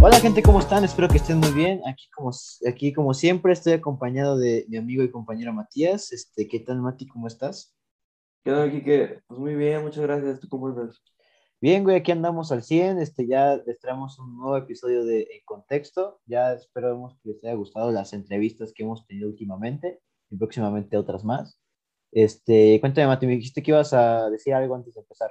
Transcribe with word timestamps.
Hola 0.00 0.20
gente, 0.20 0.42
¿cómo 0.42 0.60
están? 0.60 0.84
Espero 0.84 1.08
que 1.08 1.18
estén 1.18 1.38
muy 1.38 1.50
bien. 1.50 1.82
Aquí 1.86 2.08
como, 2.14 2.30
aquí 2.66 2.92
como 2.92 3.12
siempre 3.12 3.52
estoy 3.52 3.74
acompañado 3.74 4.38
de 4.38 4.64
mi 4.68 4.78
amigo 4.78 5.02
y 5.02 5.10
compañero 5.10 5.52
Matías. 5.52 6.12
Este, 6.12 6.48
¿Qué 6.48 6.60
tal 6.60 6.80
Mati? 6.80 7.06
¿Cómo 7.06 7.26
estás? 7.26 7.76
¿Qué 8.42 8.50
tal, 8.50 8.70
Kike? 8.70 9.24
Pues 9.26 9.38
muy 9.38 9.54
bien, 9.56 9.82
muchas 9.82 10.04
gracias. 10.04 10.40
¿Tú 10.40 10.48
cómo 10.48 10.70
estás? 10.70 11.02
Bien, 11.60 11.84
güey, 11.84 11.96
aquí 11.96 12.12
andamos 12.12 12.50
al 12.52 12.62
100. 12.62 13.00
Este, 13.00 13.26
ya 13.26 13.56
les 13.66 13.78
traemos 13.80 14.18
un 14.18 14.38
nuevo 14.38 14.56
episodio 14.56 15.04
de 15.04 15.22
En 15.22 15.44
Contexto. 15.44 16.20
Ya 16.24 16.54
esperamos 16.54 17.18
que 17.22 17.30
les 17.30 17.44
haya 17.44 17.54
gustado 17.54 17.90
las 17.90 18.14
entrevistas 18.14 18.72
que 18.72 18.84
hemos 18.84 19.06
tenido 19.06 19.28
últimamente 19.28 20.00
y 20.30 20.36
próximamente 20.36 20.96
otras 20.96 21.24
más. 21.24 21.60
Este, 22.12 22.78
cuéntame, 22.80 23.06
Mati, 23.06 23.26
me 23.26 23.36
dijiste 23.36 23.62
que 23.62 23.70
ibas 23.70 23.92
a 23.92 24.30
decir 24.30 24.54
algo 24.54 24.74
antes 24.74 24.94
de 24.94 25.00
empezar. 25.00 25.30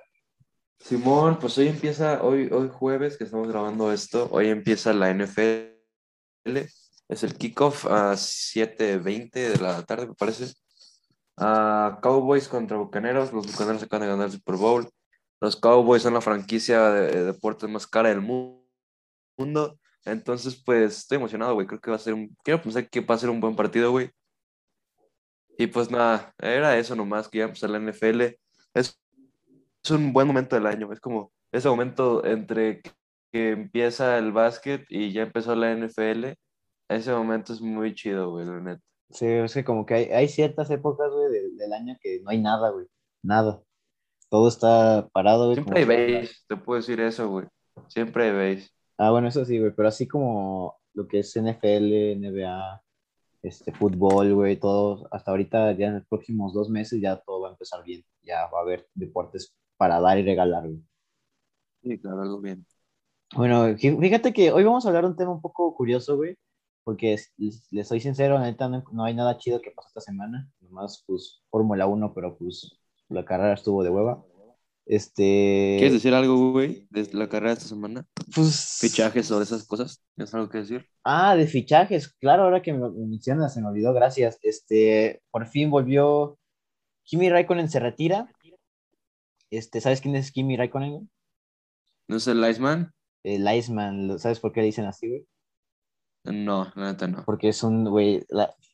Simón, 0.79 1.39
pues 1.39 1.57
hoy 1.57 1.67
empieza, 1.67 2.23
hoy, 2.23 2.49
hoy 2.51 2.69
jueves 2.71 3.17
que 3.17 3.23
estamos 3.23 3.47
grabando 3.47 3.91
esto, 3.91 4.27
hoy 4.31 4.49
empieza 4.49 4.93
la 4.93 5.13
NFL. 5.13 5.77
Es 7.09 7.23
el 7.23 7.35
kickoff 7.35 7.85
a 7.85 8.13
7.20 8.13 9.31
de 9.31 9.57
la 9.59 9.83
tarde, 9.83 10.07
me 10.07 10.13
parece. 10.13 10.53
a 11.37 11.99
Cowboys 12.01 12.47
contra 12.47 12.77
Bucaneros. 12.77 13.33
Los 13.33 13.47
Bucaneros 13.47 13.83
acaban 13.83 14.01
de 14.07 14.11
ganar 14.13 14.27
el 14.27 14.33
Super 14.33 14.55
Bowl. 14.55 14.89
Los 15.39 15.55
Cowboys 15.55 16.03
son 16.03 16.13
la 16.13 16.21
franquicia 16.21 16.89
de, 16.91 17.25
deportes 17.25 17.69
más 17.69 17.87
cara 17.87 18.09
del 18.09 18.21
mundo. 18.21 19.79
Entonces, 20.05 20.61
pues 20.65 20.99
estoy 20.99 21.17
emocionado, 21.17 21.53
güey. 21.53 21.67
Creo 21.67 21.79
que 21.79 21.91
va 21.91 21.97
a 21.97 21.99
ser 21.99 22.13
un. 22.13 22.35
Quiero 22.43 22.61
pensar 22.61 22.89
que 22.89 23.01
va 23.01 23.15
a 23.15 23.19
ser 23.19 23.29
un 23.29 23.39
buen 23.39 23.55
partido, 23.55 23.91
güey. 23.91 24.09
Y 25.57 25.67
pues 25.67 25.89
nada, 25.89 26.33
era 26.37 26.77
eso 26.77 26.95
nomás, 26.95 27.27
que 27.27 27.39
ya 27.39 27.45
empezó 27.45 27.67
la 27.67 27.79
NFL. 27.79 28.37
Es 28.73 28.99
es 29.87 29.91
un 29.91 30.13
buen 30.13 30.27
momento 30.27 30.55
del 30.55 30.65
año. 30.65 30.91
Es 30.91 30.99
como 30.99 31.31
ese 31.51 31.69
momento 31.69 32.25
entre 32.25 32.81
que 33.31 33.51
empieza 33.51 34.17
el 34.17 34.31
básquet 34.31 34.85
y 34.89 35.11
ya 35.13 35.23
empezó 35.23 35.55
la 35.55 35.73
NFL. 35.73 36.33
Ese 36.89 37.11
momento 37.13 37.53
es 37.53 37.61
muy 37.61 37.93
chido, 37.93 38.31
güey, 38.31 38.45
la 38.45 38.59
neta. 38.59 38.81
Sí, 39.09 39.25
es 39.25 39.53
que 39.53 39.63
como 39.63 39.85
que 39.85 39.93
hay, 39.93 40.05
hay 40.05 40.27
ciertas 40.27 40.69
épocas, 40.69 41.11
güey, 41.11 41.31
del, 41.57 41.73
año 41.73 41.97
que 42.01 42.19
no 42.21 42.29
hay 42.29 42.41
nada, 42.41 42.69
güey. 42.71 42.85
Nada. 43.23 43.61
Todo 44.29 44.49
está 44.49 45.07
parado, 45.13 45.45
güey. 45.45 45.55
Siempre 45.55 45.79
hay 45.79 45.85
base, 45.85 46.35
te 46.47 46.57
puedo 46.57 46.79
decir 46.79 46.99
eso, 46.99 47.29
güey. 47.29 47.45
Siempre 47.87 48.25
hay 48.25 48.55
base. 48.55 48.69
Ah, 48.97 49.11
bueno, 49.11 49.29
eso 49.29 49.45
sí, 49.45 49.59
güey, 49.59 49.71
pero 49.73 49.87
así 49.87 50.07
como 50.07 50.75
lo 50.93 51.07
que 51.07 51.19
es 51.19 51.33
NFL, 51.33 52.19
NBA, 52.19 52.81
este, 53.47 53.71
fútbol, 53.71 54.33
güey, 54.33 54.57
todo, 54.57 55.07
hasta 55.11 55.31
ahorita, 55.31 55.71
ya 55.73 55.87
en 55.87 55.95
los 55.95 56.05
próximos 56.07 56.53
dos 56.53 56.69
meses, 56.69 57.01
ya 57.01 57.17
todo 57.17 57.41
va 57.41 57.49
a 57.49 57.51
empezar 57.51 57.83
bien. 57.83 58.03
Ya 58.23 58.47
va 58.47 58.59
a 58.59 58.61
haber 58.61 58.87
deportes 58.93 59.55
para 59.77 59.99
dar 59.99 60.17
y 60.17 60.23
regalar. 60.23 60.69
Sí, 61.81 61.99
claro, 61.99 62.21
algo 62.21 62.41
bien. 62.41 62.65
Bueno, 63.35 63.75
fíjate 63.77 64.33
que 64.33 64.51
hoy 64.51 64.63
vamos 64.63 64.85
a 64.85 64.89
hablar 64.89 65.03
de 65.03 65.09
un 65.09 65.15
tema 65.17 65.31
un 65.31 65.41
poco 65.41 65.75
curioso, 65.75 66.15
güey, 66.15 66.37
porque 66.83 67.17
les, 67.37 67.87
soy 67.87 67.99
sincero, 67.99 68.39
neta, 68.39 68.69
no, 68.69 69.03
hay 69.03 69.13
nada 69.13 69.37
chido 69.37 69.61
que 69.61 69.71
pasó 69.71 69.89
esta 69.89 70.01
semana, 70.01 70.49
nomás, 70.61 71.03
pues, 71.05 71.43
Fórmula 71.49 71.87
1, 71.87 72.13
pero 72.13 72.37
pues 72.37 72.79
la 73.09 73.25
carrera 73.25 73.53
estuvo 73.53 73.83
de 73.83 73.89
hueva. 73.89 74.23
Este... 74.89 75.75
¿Quieres 75.77 75.93
decir 75.93 76.13
algo, 76.13 76.51
güey, 76.51 76.87
de 76.89 77.09
la 77.11 77.27
carrera 77.27 77.51
de 77.51 77.57
esta 77.57 77.67
semana? 77.67 78.05
Pues... 78.33 78.77
Fichajes 78.79 79.29
o 79.31 79.37
de 79.37 79.43
esas 79.43 79.65
cosas, 79.65 80.01
¿tienes 80.15 80.33
algo 80.33 80.49
que 80.49 80.59
decir? 80.59 80.85
Ah, 81.03 81.35
de 81.35 81.45
fichajes, 81.45 82.13
claro, 82.13 82.43
ahora 82.43 82.61
que 82.61 82.73
me 82.73 82.89
mencionas, 82.89 83.53
se 83.53 83.61
me 83.61 83.67
olvidó, 83.67 83.93
gracias. 83.93 84.39
Este, 84.41 85.21
por 85.29 85.45
fin 85.47 85.69
volvió, 85.69 86.39
Kimi 87.03 87.29
Raikkonen 87.29 87.69
se 87.69 87.79
retira, 87.79 88.31
este, 89.49 89.81
¿Sabes 89.81 90.01
quién 90.01 90.15
es 90.15 90.31
Kimi 90.31 90.57
Raikkonen? 90.57 91.09
¿No 92.07 92.17
es 92.17 92.27
el 92.27 92.49
Iceman? 92.49 92.93
El 93.23 93.47
Iceman, 93.53 94.19
¿sabes 94.19 94.39
por 94.39 94.51
qué 94.51 94.61
le 94.61 94.67
dicen 94.67 94.85
así, 94.85 95.07
güey? 95.07 95.25
No, 96.31 96.71
la 96.75 96.91
neta 96.91 97.07
no. 97.07 97.23
Porque 97.25 97.49
es 97.49 97.63
un, 97.63 97.89
güey, 97.89 98.25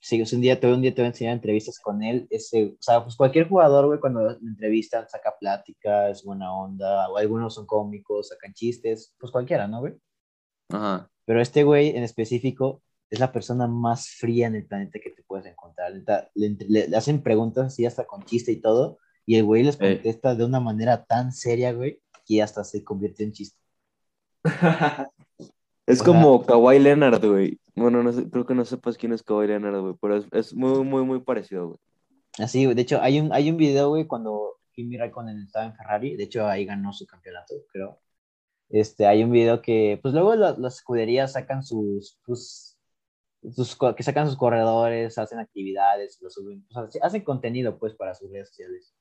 si 0.02 0.22
un 0.22 0.41
día, 0.41 0.59
te, 0.59 0.72
un 0.72 0.81
día 0.81 0.94
te 0.94 1.02
voy 1.02 1.06
a 1.06 1.09
enseñar 1.09 1.34
entrevistas 1.34 1.80
con 1.80 2.03
él, 2.03 2.28
ese, 2.30 2.75
o 2.78 2.81
sea, 2.81 3.03
pues 3.03 3.16
cualquier 3.16 3.47
jugador, 3.47 3.88
güey, 3.88 4.00
cuando 4.00 4.38
me 4.41 4.50
entrevistan, 4.50 5.08
saca 5.09 5.34
plática, 5.40 6.09
es 6.09 6.24
buena 6.24 6.53
onda, 6.53 7.09
o 7.09 7.18
algunos 7.18 7.56
son 7.56 7.66
cómicos, 7.66 8.30
sacan 8.30 8.53
chistes, 8.53 9.13
pues 9.19 9.31
cualquiera, 9.31 9.68
¿no, 9.68 9.80
güey? 9.80 9.94
Ajá. 10.69 11.09
Pero 11.25 11.42
este 11.42 11.63
güey 11.63 11.90
en 11.90 12.03
específico 12.03 12.81
es 13.09 13.19
la 13.19 13.31
persona 13.31 13.68
más 13.68 14.09
fría 14.09 14.47
en 14.47 14.56
el 14.56 14.66
planeta 14.66 15.00
que 15.02 15.12
te 15.12 15.24
puedes 15.24 15.46
encontrar. 15.46 15.94
Le, 16.34 16.58
le 16.68 16.97
hacen 16.97 17.22
preguntas 17.22 17.68
así 17.68 17.86
hasta 17.86 18.06
con 18.06 18.24
chiste 18.25 18.52
y 18.52 18.59
todo, 18.59 18.97
y 19.25 19.36
el 19.38 19.46
güey 19.46 19.63
les 19.63 19.75
eh. 19.75 19.96
contesta 19.96 20.36
de 20.36 20.46
una 20.46 20.59
manera 20.59 21.03
tan 21.06 21.31
seria, 21.31 21.72
güey, 21.72 22.02
que 22.25 22.42
hasta 22.42 22.63
se 22.63 22.84
convierte 22.84 23.24
en 23.24 23.31
chiste. 23.31 23.58
es 25.86 26.02
como 26.02 26.46
Kawhi 26.46 26.80
Leonard, 26.80 27.26
güey. 27.26 27.60
Bueno, 27.76 28.04
no 28.04 28.12
sé, 28.14 28.30
creo 28.30 28.46
que 28.46 28.56
no 28.56 28.66
sepas 28.66 28.98
quién 28.98 29.14
es 29.14 29.24
Kawhi 29.24 29.48
Leonard, 29.48 29.82
güey, 29.82 29.96
pero 30.02 30.24
es, 30.32 30.54
muy, 30.54 30.84
muy, 30.84 31.04
muy 31.04 31.20
parecido, 31.20 31.68
güey. 31.68 31.80
Así. 32.40 32.66
De 32.66 32.82
hecho, 32.82 33.02
hay 33.02 33.20
un, 33.20 33.34
hay 33.34 33.50
un 33.50 33.58
video, 33.58 33.90
güey, 33.90 34.08
cuando 34.08 34.60
Kimi 34.74 34.98
Raikkonen 34.98 35.42
estaba 35.42 35.66
en 35.66 35.76
Ferrari. 35.76 36.16
De 36.16 36.24
hecho, 36.24 36.48
ahí 36.48 36.66
ganó 36.66 36.94
su 36.94 37.06
campeonato, 37.06 37.54
creo. 37.72 38.00
Este, 38.70 39.06
hay 39.06 39.24
un 39.24 39.32
video 39.32 39.62
que, 39.62 40.00
pues 40.02 40.14
luego 40.14 40.36
las, 40.36 40.58
escuderías 40.76 41.34
sacan 41.34 41.64
sus, 41.64 42.18
sus, 42.26 42.78
sus, 43.52 43.78
que 43.96 44.04
sacan 44.04 44.28
sus 44.28 44.38
corredores, 44.38 45.18
hacen 45.18 45.40
actividades, 45.40 46.20
lo 46.22 46.30
suben, 46.30 46.66
hacen 47.02 47.24
contenido, 47.24 47.78
pues, 47.78 47.94
para 47.94 48.16
sus 48.16 48.32
redes 48.32 48.50
sociales. 48.50 48.96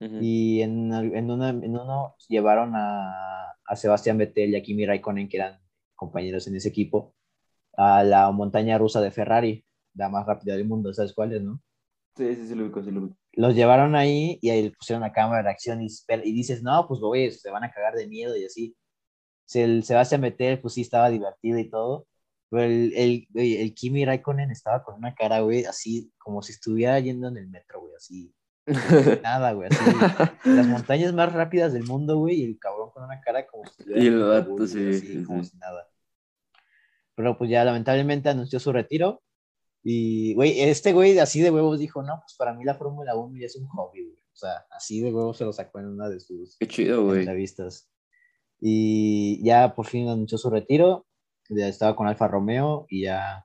Y 0.00 0.62
en, 0.62 0.90
en, 0.94 1.30
una, 1.30 1.50
en, 1.50 1.76
uno 1.76 2.16
llevaron 2.26 2.72
a, 2.74 3.52
a 3.66 3.76
Sebastián 3.76 4.16
Vettel 4.16 4.50
y 4.50 4.56
a 4.56 4.62
Kimi 4.62 4.86
Raikkonen, 4.86 5.28
que 5.28 5.36
eran 5.36 5.60
compañeros 6.00 6.48
en 6.48 6.56
ese 6.56 6.70
equipo, 6.70 7.14
a 7.76 8.02
la 8.02 8.30
montaña 8.32 8.78
rusa 8.78 9.00
de 9.00 9.10
Ferrari, 9.10 9.64
la 9.94 10.08
más 10.08 10.26
rápida 10.26 10.54
del 10.54 10.66
mundo, 10.66 10.92
¿sabes 10.94 11.12
cuál 11.12 11.32
es, 11.34 11.42
no? 11.42 11.60
Sí, 12.16 12.34
sí, 12.34 12.48
sí, 12.48 12.54
lo 12.54 12.64
ubico, 12.64 12.82
sí, 12.82 12.90
lo 12.90 13.00
ubico. 13.02 13.16
Los 13.32 13.54
llevaron 13.54 13.94
ahí 13.94 14.38
y 14.40 14.50
ahí 14.50 14.70
pusieron 14.70 15.02
la 15.02 15.12
cámara 15.12 15.42
de 15.42 15.50
acción 15.50 15.82
y, 15.82 15.86
y 16.24 16.32
dices, 16.32 16.62
no, 16.62 16.88
pues 16.88 17.00
güey, 17.00 17.30
se 17.30 17.50
van 17.50 17.64
a 17.64 17.70
cagar 17.70 17.94
de 17.94 18.08
miedo 18.08 18.36
y 18.36 18.44
así. 18.44 18.74
El 19.52 19.84
Sebastián 19.84 20.22
Vettel, 20.22 20.60
pues 20.60 20.74
sí, 20.74 20.80
estaba 20.80 21.10
divertido 21.10 21.58
y 21.58 21.68
todo, 21.68 22.06
pero 22.48 22.64
el, 22.64 22.92
el, 22.94 23.26
el 23.34 23.74
Kimi 23.74 24.04
Raikkonen 24.04 24.50
estaba 24.50 24.82
con 24.82 24.94
una 24.96 25.14
cara, 25.14 25.40
güey, 25.40 25.64
así 25.64 26.12
como 26.18 26.40
si 26.42 26.52
estuviera 26.52 26.98
yendo 27.00 27.28
en 27.28 27.36
el 27.36 27.48
metro, 27.48 27.80
güey, 27.80 27.94
así 27.96 28.34
Nada, 29.22 29.52
güey. 29.52 29.68
las 30.44 30.66
montañas 30.66 31.12
más 31.12 31.32
rápidas 31.32 31.72
del 31.72 31.84
mundo, 31.84 32.18
güey, 32.18 32.40
y 32.40 32.44
el 32.44 32.58
cabrón 32.58 32.90
con 32.90 33.04
una 33.04 33.20
cara 33.20 33.46
como 33.46 33.64
si 33.66 33.84
Y 33.88 34.06
el 34.06 34.22
vato, 34.22 34.66
sí, 34.66 35.24
como 35.26 35.42
si 35.42 35.56
nada. 35.58 35.89
Pero 37.20 37.36
pues 37.36 37.50
ya 37.50 37.64
lamentablemente 37.64 38.30
anunció 38.30 38.58
su 38.58 38.72
retiro. 38.72 39.22
Y, 39.82 40.32
güey, 40.34 40.58
este 40.58 40.94
güey 40.94 41.18
así 41.18 41.42
de 41.42 41.50
huevos 41.50 41.78
dijo, 41.78 42.02
no, 42.02 42.18
pues 42.20 42.34
para 42.38 42.54
mí 42.54 42.64
la 42.64 42.76
Fórmula 42.76 43.14
1 43.14 43.38
ya 43.38 43.44
es 43.44 43.56
un 43.56 43.66
hobby, 43.68 44.04
güey. 44.04 44.16
O 44.16 44.36
sea, 44.36 44.64
así 44.70 45.02
de 45.02 45.12
huevos 45.12 45.36
se 45.36 45.44
lo 45.44 45.52
sacó 45.52 45.80
en 45.80 45.88
una 45.88 46.08
de 46.08 46.18
sus 46.18 46.56
Qué 46.58 46.66
chido, 46.66 47.14
entrevistas. 47.14 47.90
Y 48.58 49.44
ya 49.44 49.74
por 49.74 49.86
fin 49.86 50.08
anunció 50.08 50.38
su 50.38 50.48
retiro. 50.48 51.06
Ya 51.50 51.68
estaba 51.68 51.94
con 51.94 52.06
Alfa 52.06 52.26
Romeo 52.26 52.86
y 52.88 53.02
ya 53.02 53.44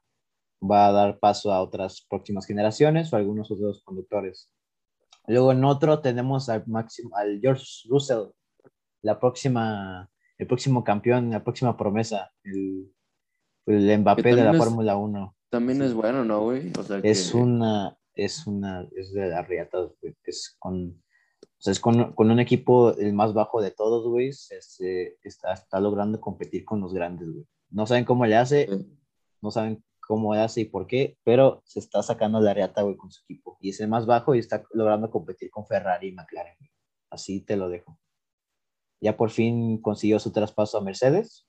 va 0.62 0.88
a 0.88 0.92
dar 0.94 1.20
paso 1.20 1.52
a 1.52 1.62
otras 1.62 2.06
próximas 2.10 2.46
generaciones 2.46 3.12
o 3.12 3.18
algunos 3.18 3.52
otros 3.52 3.84
conductores. 3.84 4.50
Luego 5.28 5.52
en 5.52 5.66
otro 5.66 6.00
tenemos 6.00 6.48
al, 6.48 6.66
máximo, 6.66 7.18
al 7.18 7.42
George 7.42 7.66
Russell, 7.90 8.30
la 9.02 9.20
próxima, 9.20 10.10
el 10.38 10.48
próximo 10.48 10.82
campeón, 10.82 11.32
la 11.32 11.44
próxima 11.44 11.76
promesa, 11.76 12.32
el, 12.44 12.95
el 13.66 14.00
Mbappé 14.00 14.36
de 14.36 14.44
la 14.44 14.54
Fórmula 14.54 14.98
1. 14.98 15.36
También 15.50 15.82
es 15.82 15.94
bueno, 15.94 16.24
¿no, 16.26 16.42
güey? 16.42 16.72
es 17.04 17.34
una, 17.34 17.98
es 18.14 18.46
una, 18.46 18.88
es 18.96 19.14
de 19.14 19.28
la 19.28 19.42
riata, 19.42 19.90
es 20.24 20.56
con, 20.60 21.02
o 21.42 21.62
sea, 21.62 21.72
es 21.72 21.80
con, 21.80 22.14
con, 22.14 22.30
un 22.30 22.40
equipo 22.40 22.96
el 22.98 23.14
más 23.14 23.34
bajo 23.34 23.62
de 23.62 23.72
todos, 23.72 24.08
güey, 24.08 24.30
está, 24.30 25.54
está 25.54 25.80
logrando 25.80 26.20
competir 26.20 26.66
con 26.66 26.82
los 26.82 26.94
grandes, 26.94 27.32
güey. 27.32 27.46
No 27.70 27.86
saben 27.86 28.06
cómo 28.06 28.26
le 28.26 28.36
hace, 28.36 28.68
no 29.42 29.52
saben 29.52 29.84
cómo 30.06 30.34
hace 30.34 30.62
y 30.62 30.66
por 30.66 30.88
qué, 30.88 31.18
pero 31.24 31.62
se 31.66 31.80
está 31.80 32.04
sacando 32.04 32.40
la 32.40 32.54
reata, 32.54 32.84
güey, 32.84 32.96
con 32.96 33.12
su 33.12 33.24
equipo. 33.24 33.58
Y 33.60 33.70
es 33.70 33.80
el 33.80 33.88
más 33.88 34.06
bajo 34.06 34.36
y 34.36 34.40
está 34.40 34.64
logrando 34.72 35.10
competir 35.10 35.50
con 35.50 35.66
Ferrari 35.66 36.10
y 36.10 36.12
McLaren. 36.12 36.56
Así 37.10 37.42
te 37.42 37.58
lo 37.58 37.70
dejo. 37.70 37.98
Ya 39.02 39.18
por 39.18 39.30
fin 39.30 39.82
consiguió 39.82 40.20
su 40.20 40.32
traspaso 40.32 40.78
a 40.78 40.82
Mercedes. 40.82 41.48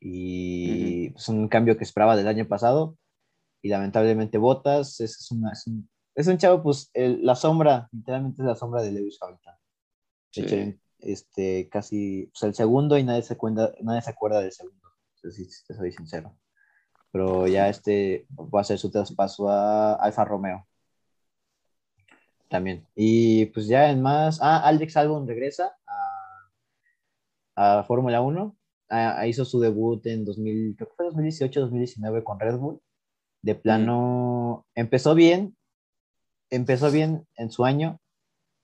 Y 0.00 1.14
es 1.14 1.28
un 1.28 1.48
cambio 1.48 1.76
que 1.76 1.84
esperaba 1.84 2.16
del 2.16 2.28
año 2.28 2.48
pasado. 2.48 2.96
Y 3.62 3.68
lamentablemente 3.68 4.38
Botas 4.38 5.00
es, 5.00 5.30
una, 5.30 5.52
es, 5.52 5.66
un, 5.66 5.88
es 6.14 6.26
un 6.26 6.38
chavo, 6.38 6.62
pues 6.62 6.90
la 6.94 7.34
sombra, 7.34 7.88
literalmente 7.92 8.42
es 8.42 8.46
la 8.46 8.56
sombra 8.56 8.82
de 8.82 8.92
Lewis 8.92 9.18
Hamilton. 9.20 9.54
De 10.34 10.42
hecho, 10.42 10.78
este, 11.00 11.68
casi 11.68 12.30
pues, 12.32 12.42
el 12.44 12.54
segundo 12.54 12.96
y 12.96 13.04
nadie 13.04 13.22
se, 13.22 13.34
acuerda, 13.34 13.72
nadie 13.82 14.02
se 14.02 14.10
acuerda 14.10 14.40
del 14.40 14.52
segundo. 14.52 14.88
Si 15.14 15.46
te 15.66 15.74
soy 15.74 15.92
sincero 15.92 16.34
pero 17.10 17.46
ya 17.46 17.68
este 17.68 18.26
va 18.32 18.60
a 18.60 18.64
ser 18.64 18.78
su 18.78 18.90
traspaso 18.90 19.48
a 19.48 19.94
Alfa 19.94 20.24
Romeo. 20.24 20.66
También. 22.48 22.86
Y 22.94 23.46
pues 23.46 23.66
ya 23.66 23.90
en 23.90 24.02
más. 24.02 24.40
Ah, 24.42 24.60
Alex 24.66 24.96
Albon 24.96 25.26
regresa 25.26 25.76
a, 27.56 27.80
a 27.80 27.84
Fórmula 27.84 28.20
1. 28.20 28.56
Ah, 28.90 29.24
hizo 29.28 29.44
su 29.44 29.60
debut 29.60 30.04
en 30.06 30.24
2000, 30.24 30.74
creo 30.76 30.88
que 30.88 30.94
fue 30.96 31.06
2018, 31.06 31.60
2019 31.60 32.24
con 32.24 32.40
Red 32.40 32.56
Bull. 32.58 32.80
De 33.40 33.54
plano, 33.54 34.66
empezó 34.74 35.14
bien, 35.14 35.56
empezó 36.50 36.90
bien 36.90 37.24
en 37.36 37.50
su 37.50 37.64
año, 37.64 38.00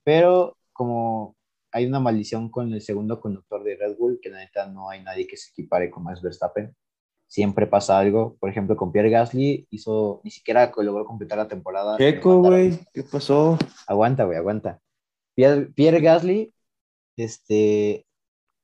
pero 0.03 0.57
como 0.73 1.37
hay 1.71 1.87
una 1.87 2.01
maldición 2.01 2.51
con 2.51 2.73
el 2.73 2.83
segundo 2.83 3.21
conductor 3.21 3.63
de 3.63 3.77
Red 3.77 3.97
Bull, 3.97 4.19
que 4.21 4.31
la 4.31 4.39
neta 4.39 4.67
no 4.67 4.91
hay 4.91 5.03
nadie 5.03 5.27
que 5.27 5.37
se 5.37 5.51
equipare 5.51 5.91
con 5.91 6.03
Max 6.03 6.23
Verstappen. 6.23 6.75
Siempre 7.29 7.67
pasa 7.67 7.99
algo. 7.99 8.37
Por 8.41 8.51
ejemplo, 8.51 8.77
con 8.77 8.93
Pierre 8.93 9.11
Gasly 9.11 9.67
hizo, 9.71 10.21
ni 10.25 10.31
siquiera 10.31 10.73
logró 10.77 11.05
completar 11.05 11.39
la 11.39 11.49
temporada. 11.49 11.99
Checo, 11.99 12.39
güey, 12.41 12.79
¿qué 12.93 13.03
pasó? 13.03 13.59
Aguanta, 13.87 14.25
güey, 14.25 14.39
aguanta. 14.39 14.81
Pierre, 15.35 15.67
Pierre 15.67 16.01
Gasly, 16.01 16.55
este, 17.17 18.06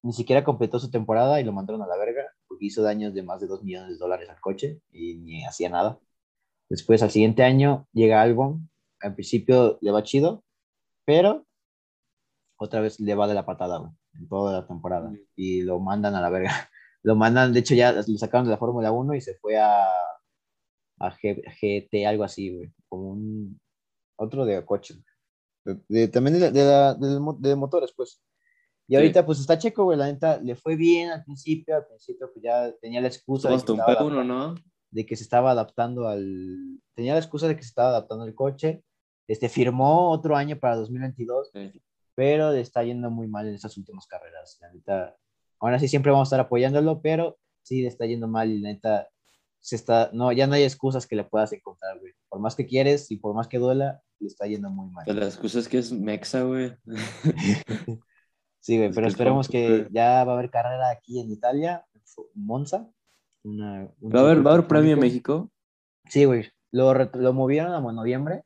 ni 0.02 0.12
siquiera 0.12 0.44
completó 0.44 0.78
su 0.78 0.90
temporada 0.90 1.40
y 1.40 1.44
lo 1.44 1.52
mandaron 1.52 1.82
a 1.82 1.86
la 1.86 1.96
verga 1.96 2.24
porque 2.48 2.66
hizo 2.66 2.82
daños 2.82 3.14
de 3.14 3.22
más 3.22 3.40
de 3.40 3.46
2 3.46 3.62
millones 3.64 3.90
de 3.90 3.98
dólares 3.98 4.28
al 4.28 4.40
coche 4.40 4.80
y 4.90 5.14
ni 5.14 5.44
hacía 5.44 5.68
nada. 5.68 5.98
Después, 6.68 7.02
al 7.02 7.10
siguiente 7.10 7.42
año, 7.42 7.86
llega 7.92 8.22
Albon. 8.22 8.70
Al 9.00 9.14
principio 9.14 9.78
le 9.80 9.90
va 9.90 10.02
chido, 10.02 10.44
pero 11.04 11.46
otra 12.56 12.80
vez 12.80 13.00
le 13.00 13.14
va 13.14 13.28
de 13.28 13.34
la 13.34 13.44
patada, 13.46 13.78
güey, 13.78 13.90
en 14.14 14.28
toda 14.28 14.52
la 14.60 14.66
temporada. 14.66 15.12
Y 15.36 15.62
lo 15.62 15.80
mandan 15.80 16.14
a 16.14 16.20
la 16.20 16.30
verga. 16.30 16.50
Lo 17.04 17.16
mandan, 17.16 17.52
de 17.52 17.58
hecho, 17.58 17.74
ya 17.74 17.90
lo 17.92 18.02
sacaron 18.16 18.46
de 18.46 18.52
la 18.52 18.58
Fórmula 18.58 18.92
1 18.92 19.14
y 19.14 19.20
se 19.20 19.34
fue 19.34 19.58
a, 19.58 19.84
a 21.00 21.10
GT, 21.10 22.06
algo 22.06 22.22
así, 22.22 22.54
güey, 22.54 22.72
como 22.88 23.10
un 23.10 23.60
otro 24.14 24.44
de 24.44 24.64
coche. 24.64 24.94
también 26.12 26.38
de, 26.38 26.52
de, 26.52 27.56
motores, 27.56 27.92
pues. 27.96 28.22
Y 28.88 28.96
ahorita, 28.96 29.24
pues 29.24 29.40
está 29.40 29.58
checo, 29.58 29.84
güey. 29.84 29.96
La 29.96 30.06
neta 30.06 30.38
le 30.38 30.54
fue 30.56 30.76
bien 30.76 31.10
al 31.10 31.24
principio. 31.24 31.76
Al 31.76 31.86
principio, 31.86 32.30
pues 32.32 32.42
ya 32.42 32.72
tenía 32.80 33.00
la 33.00 33.08
excusa 33.08 33.48
de 33.48 33.54
que, 33.54 33.72
estaba 33.72 34.24
¿no? 34.24 34.54
de 34.90 35.06
que 35.06 35.16
se 35.16 35.22
estaba 35.22 35.52
adaptando 35.52 36.08
al. 36.08 36.80
Tenía 36.94 37.14
la 37.14 37.20
excusa 37.20 37.48
de 37.48 37.56
que 37.56 37.62
se 37.62 37.68
estaba 37.68 37.88
adaptando 37.88 38.24
al 38.24 38.34
coche. 38.34 38.84
Este 39.28 39.48
firmó 39.48 40.10
otro 40.10 40.36
año 40.36 40.58
para 40.58 40.76
2022, 40.76 41.52
pero 42.14 42.52
le 42.52 42.60
está 42.60 42.82
yendo 42.82 43.10
muy 43.10 43.28
mal 43.28 43.48
en 43.48 43.54
esas 43.54 43.76
últimas 43.78 44.06
carreras. 44.06 44.58
La 44.60 44.72
neta, 44.72 45.16
ahora 45.60 45.78
sí 45.78 45.88
siempre 45.88 46.10
vamos 46.10 46.26
a 46.26 46.30
estar 46.30 46.40
apoyándolo, 46.40 47.00
pero 47.00 47.38
sí 47.62 47.82
le 47.82 47.88
está 47.88 48.04
yendo 48.04 48.28
mal 48.28 48.50
y 48.50 48.60
la 48.60 48.70
neta 48.70 49.08
se 49.60 49.76
está, 49.76 50.10
no, 50.12 50.32
ya 50.32 50.48
no 50.48 50.54
hay 50.54 50.64
excusas 50.64 51.06
que 51.06 51.14
le 51.14 51.24
puedas 51.24 51.52
encontrar, 51.52 51.98
güey. 52.00 52.12
Por 52.28 52.40
más 52.40 52.56
que 52.56 52.66
quieres 52.66 53.10
y 53.12 53.16
por 53.16 53.32
más 53.32 53.46
que 53.46 53.58
duela, 53.58 54.02
le 54.18 54.26
está 54.26 54.46
yendo 54.46 54.68
muy 54.70 54.90
mal. 54.90 55.04
Pues 55.04 55.16
la 55.16 55.26
excusa 55.26 55.60
es 55.60 55.68
que 55.68 55.78
es 55.78 55.92
Mexa, 55.92 56.42
güey. 56.42 56.74
Sí, 58.62 58.78
güey, 58.78 58.92
pero 58.92 59.08
esperemos 59.08 59.48
que 59.48 59.88
ya 59.90 60.24
va 60.24 60.32
a 60.32 60.34
haber 60.36 60.48
carrera 60.48 60.88
aquí 60.88 61.20
en 61.20 61.32
Italia, 61.32 61.84
Monza. 62.34 62.88
Una, 63.42 63.88
¿Va, 64.00 64.20
a 64.20 64.22
haber, 64.22 64.46
¿Va 64.46 64.52
a 64.52 64.54
haber 64.54 64.68
premio 64.68 64.92
en 64.92 65.00
México? 65.00 65.50
Sí, 66.08 66.26
güey. 66.26 66.44
Lo, 66.70 66.94
lo 66.94 67.32
movieron 67.32 67.72
a 67.72 67.80
noviembre, 67.80 68.44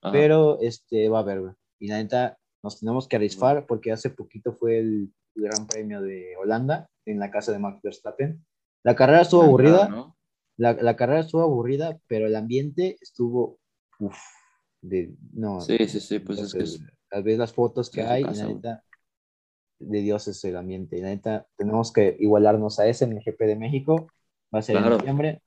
pero 0.00 0.58
este 0.62 1.10
va 1.10 1.18
a 1.18 1.20
haber, 1.20 1.40
güey. 1.42 1.52
Y 1.78 1.88
la 1.88 1.98
neta, 1.98 2.38
nos 2.62 2.80
tenemos 2.80 3.06
que 3.06 3.16
arriesgar 3.16 3.66
porque 3.66 3.92
hace 3.92 4.08
poquito 4.08 4.54
fue 4.54 4.78
el 4.78 5.12
Gran 5.34 5.66
Premio 5.66 6.00
de 6.00 6.34
Holanda 6.38 6.88
en 7.04 7.18
la 7.18 7.30
casa 7.30 7.52
de 7.52 7.58
Max 7.58 7.80
Verstappen. 7.82 8.42
La 8.82 8.96
carrera 8.96 9.20
estuvo 9.20 9.42
aburrida. 9.42 10.14
La, 10.56 10.72
la, 10.72 10.96
carrera 10.96 11.20
estuvo 11.20 11.42
aburrida, 11.42 11.98
pero 12.06 12.26
el 12.26 12.36
ambiente 12.36 12.96
estuvo. 13.02 13.58
Uf, 13.98 14.16
de, 14.80 15.14
no, 15.32 15.60
sí, 15.60 15.76
sí, 15.88 16.00
sí, 16.00 16.18
pues 16.20 16.38
es 16.38 16.54
que. 16.54 16.84
Tal 17.10 17.22
vez 17.22 17.36
las 17.36 17.52
fotos 17.52 17.90
que 17.90 18.02
hay, 18.02 18.22
y 18.22 18.24
la 18.24 18.46
neta, 18.46 18.84
de 19.82 20.00
Dios 20.00 20.28
es 20.28 20.44
el 20.44 20.56
ambiente. 20.56 20.98
Y 20.98 21.00
la 21.00 21.08
neta, 21.08 21.46
tenemos 21.56 21.92
que 21.92 22.16
igualarnos 22.18 22.78
a 22.78 22.86
ese 22.86 23.04
en 23.04 23.12
el 23.12 23.22
GP 23.24 23.40
de 23.40 23.56
México. 23.56 24.06
Va 24.54 24.60
a 24.60 24.62
ser 24.62 24.76
en 24.76 24.88
noviembre. 24.88 25.42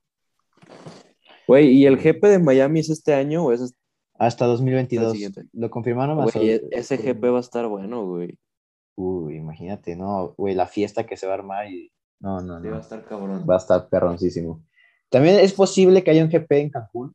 Güey, 1.47 1.69
¿y 1.69 1.85
el 1.85 1.97
GP 1.97 2.23
de 2.23 2.39
Miami 2.39 2.79
es 2.79 2.89
este 2.89 3.13
año 3.13 3.45
o 3.45 3.51
es 3.51 3.75
hasta 4.15 4.45
2022? 4.45 5.17
Lo 5.53 5.69
confirmaron 5.69 6.17
más. 6.17 6.33
Güey, 6.33 6.61
ese 6.71 6.97
GP 6.97 7.23
va 7.25 7.37
a 7.37 7.41
estar 7.41 7.67
bueno, 7.67 8.05
güey. 8.05 8.37
Uy, 8.95 9.35
imagínate, 9.35 9.95
no, 9.95 10.33
güey, 10.37 10.55
la 10.55 10.67
fiesta 10.67 11.05
que 11.05 11.17
se 11.17 11.27
va 11.27 11.33
a 11.33 11.37
armar 11.37 11.69
y. 11.69 11.91
No, 12.19 12.41
no, 12.41 12.59
no. 12.59 12.71
va 12.71 12.77
a 12.77 12.81
estar 12.81 13.03
cabrón. 13.05 13.45
Va 13.47 13.55
a 13.55 13.57
estar 13.57 13.89
perroncísimo. 13.89 14.63
También 15.09 15.39
es 15.39 15.53
posible 15.53 16.03
que 16.03 16.11
haya 16.11 16.23
un 16.23 16.29
GP 16.29 16.51
en 16.53 16.69
Cancún. 16.69 17.13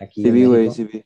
Aquí 0.00 0.22
sí, 0.22 0.30
vi, 0.30 0.46
güey, 0.46 0.70
sí, 0.70 0.84
vi. 0.84 1.04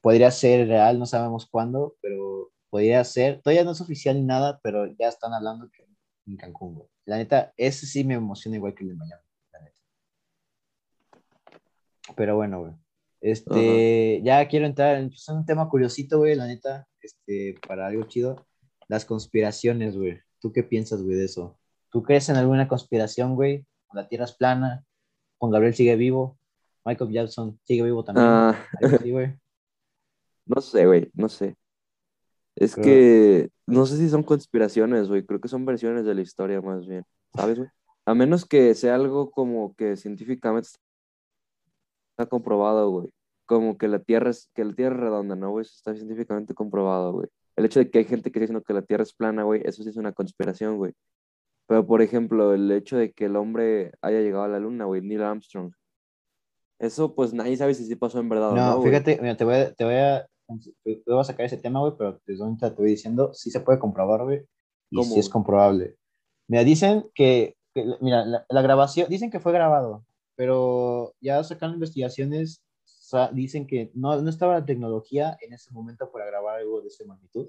Podría 0.00 0.30
ser 0.30 0.68
real, 0.68 0.98
no 0.98 1.06
sabemos 1.06 1.46
cuándo, 1.46 1.96
pero 2.00 2.50
podría 2.70 3.04
ser, 3.04 3.40
todavía 3.42 3.64
no 3.64 3.72
es 3.72 3.80
oficial 3.80 4.16
ni 4.16 4.22
nada, 4.22 4.60
pero 4.62 4.86
ya 4.98 5.08
están 5.08 5.34
hablando 5.34 5.68
que 5.70 5.84
en 6.26 6.36
Cancún, 6.36 6.74
güey. 6.74 6.88
La 7.04 7.16
neta, 7.16 7.52
ese 7.56 7.86
sí 7.86 8.04
me 8.04 8.14
emociona 8.14 8.56
igual 8.56 8.74
que 8.74 8.84
el 8.84 8.90
de 8.90 8.94
Miami, 8.94 9.22
la 9.52 9.60
neta. 9.60 9.80
Pero 12.16 12.36
bueno, 12.36 12.60
güey. 12.60 12.72
Este, 13.20 14.22
ya 14.22 14.46
quiero 14.48 14.66
entrar 14.66 14.96
en 14.96 15.08
pues, 15.08 15.28
un 15.28 15.44
tema 15.44 15.68
curiosito, 15.68 16.18
güey, 16.18 16.34
la 16.34 16.46
neta, 16.46 16.86
este, 17.02 17.56
para 17.66 17.88
algo 17.88 18.04
chido. 18.04 18.46
Las 18.88 19.04
conspiraciones, 19.04 19.96
güey. 19.96 20.20
¿Tú 20.40 20.52
qué 20.52 20.62
piensas, 20.62 21.02
güey, 21.02 21.16
de 21.16 21.26
eso? 21.26 21.58
¿Tú 21.90 22.02
crees 22.02 22.28
en 22.28 22.36
alguna 22.36 22.68
conspiración, 22.68 23.34
güey? 23.34 23.66
¿La 23.92 24.08
Tierra 24.08 24.24
es 24.24 24.32
plana? 24.32 24.84
¿Juan 25.38 25.52
Gabriel 25.52 25.74
sigue 25.74 25.96
vivo? 25.96 26.38
¿Michael 26.84 27.10
Jackson 27.10 27.58
sigue 27.64 27.82
vivo 27.82 28.04
también? 28.04 28.26
Ah. 28.26 28.66
no 30.46 30.60
sé, 30.60 30.86
güey, 30.86 31.10
no 31.14 31.28
sé. 31.28 31.56
Es 32.56 32.74
que 32.74 33.48
no 33.66 33.86
sé 33.86 33.96
si 33.96 34.08
son 34.08 34.22
conspiraciones, 34.22 35.08
güey. 35.08 35.24
Creo 35.24 35.40
que 35.40 35.48
son 35.48 35.64
versiones 35.64 36.04
de 36.04 36.14
la 36.14 36.20
historia 36.20 36.60
más 36.60 36.86
bien. 36.86 37.04
¿Sabes, 37.34 37.58
güey? 37.58 37.70
A 38.06 38.14
menos 38.14 38.44
que 38.44 38.74
sea 38.74 38.94
algo 38.96 39.30
como 39.30 39.74
que 39.76 39.96
científicamente 39.96 40.68
está 42.10 42.28
comprobado, 42.28 42.90
güey. 42.90 43.10
Como 43.46 43.78
que 43.78 43.88
la 43.88 43.98
Tierra 44.00 44.30
es, 44.30 44.50
que 44.54 44.64
la 44.64 44.74
Tierra 44.74 44.96
es 44.96 45.00
redonda, 45.00 45.36
¿no, 45.36 45.50
güey? 45.50 45.62
Eso 45.62 45.74
está 45.76 45.94
científicamente 45.94 46.54
comprobado, 46.54 47.12
güey. 47.12 47.28
El 47.56 47.64
hecho 47.64 47.80
de 47.80 47.90
que 47.90 47.98
hay 47.98 48.04
gente 48.04 48.30
que 48.30 48.38
está 48.38 48.44
diciendo 48.44 48.62
que 48.62 48.74
la 48.74 48.82
Tierra 48.82 49.02
es 49.02 49.12
plana, 49.12 49.42
güey, 49.42 49.62
eso 49.64 49.82
sí 49.82 49.88
es 49.88 49.96
una 49.96 50.12
conspiración, 50.12 50.76
güey. 50.76 50.92
Pero, 51.66 51.86
por 51.86 52.02
ejemplo, 52.02 52.54
el 52.54 52.70
hecho 52.72 52.96
de 52.96 53.12
que 53.12 53.26
el 53.26 53.36
hombre 53.36 53.92
haya 54.02 54.20
llegado 54.20 54.44
a 54.44 54.48
la 54.48 54.58
luna, 54.58 54.86
güey, 54.86 55.02
Neil 55.02 55.22
Armstrong. 55.22 55.72
Eso, 56.78 57.14
pues 57.14 57.34
nadie 57.34 57.56
sabe 57.56 57.74
si 57.74 57.84
sí 57.84 57.94
pasó 57.94 58.18
en 58.18 58.28
verdad 58.28 58.52
no, 58.52 58.74
o 58.74 58.76
no. 58.78 58.82
Fíjate, 58.82 59.18
mira, 59.20 59.36
te 59.36 59.44
voy 59.44 59.54
a, 59.54 59.72
te 59.74 59.84
voy 59.84 59.94
a 59.94 60.26
voy 61.06 61.20
a 61.20 61.24
sacar 61.24 61.46
ese 61.46 61.56
tema, 61.56 61.80
güey, 61.80 61.92
pero 61.96 62.20
desde 62.26 62.42
ahorita 62.42 62.74
te 62.74 62.82
voy 62.82 62.90
diciendo, 62.90 63.32
sí 63.34 63.50
se 63.50 63.60
puede 63.60 63.78
comprobar, 63.78 64.24
güey, 64.24 64.42
y 64.90 65.04
sí 65.04 65.18
es 65.18 65.28
comprobable. 65.28 65.96
Mira, 66.48 66.64
dicen 66.64 67.08
que, 67.14 67.56
mira, 68.00 68.24
la, 68.24 68.62
grabación, 68.62 69.08
dicen 69.08 69.30
que 69.30 69.40
fue 69.40 69.52
grabado, 69.52 70.04
pero 70.34 71.14
ya 71.20 71.42
sacando 71.44 71.74
investigaciones, 71.74 72.62
dicen 73.32 73.66
que 73.66 73.90
no, 73.94 74.20
no 74.20 74.30
estaba 74.30 74.54
la 74.54 74.64
tecnología 74.64 75.36
en 75.40 75.52
ese 75.52 75.72
momento 75.72 76.10
para 76.10 76.26
grabar 76.26 76.58
algo 76.58 76.80
de 76.80 76.88
esa 76.88 77.04
magnitud. 77.04 77.48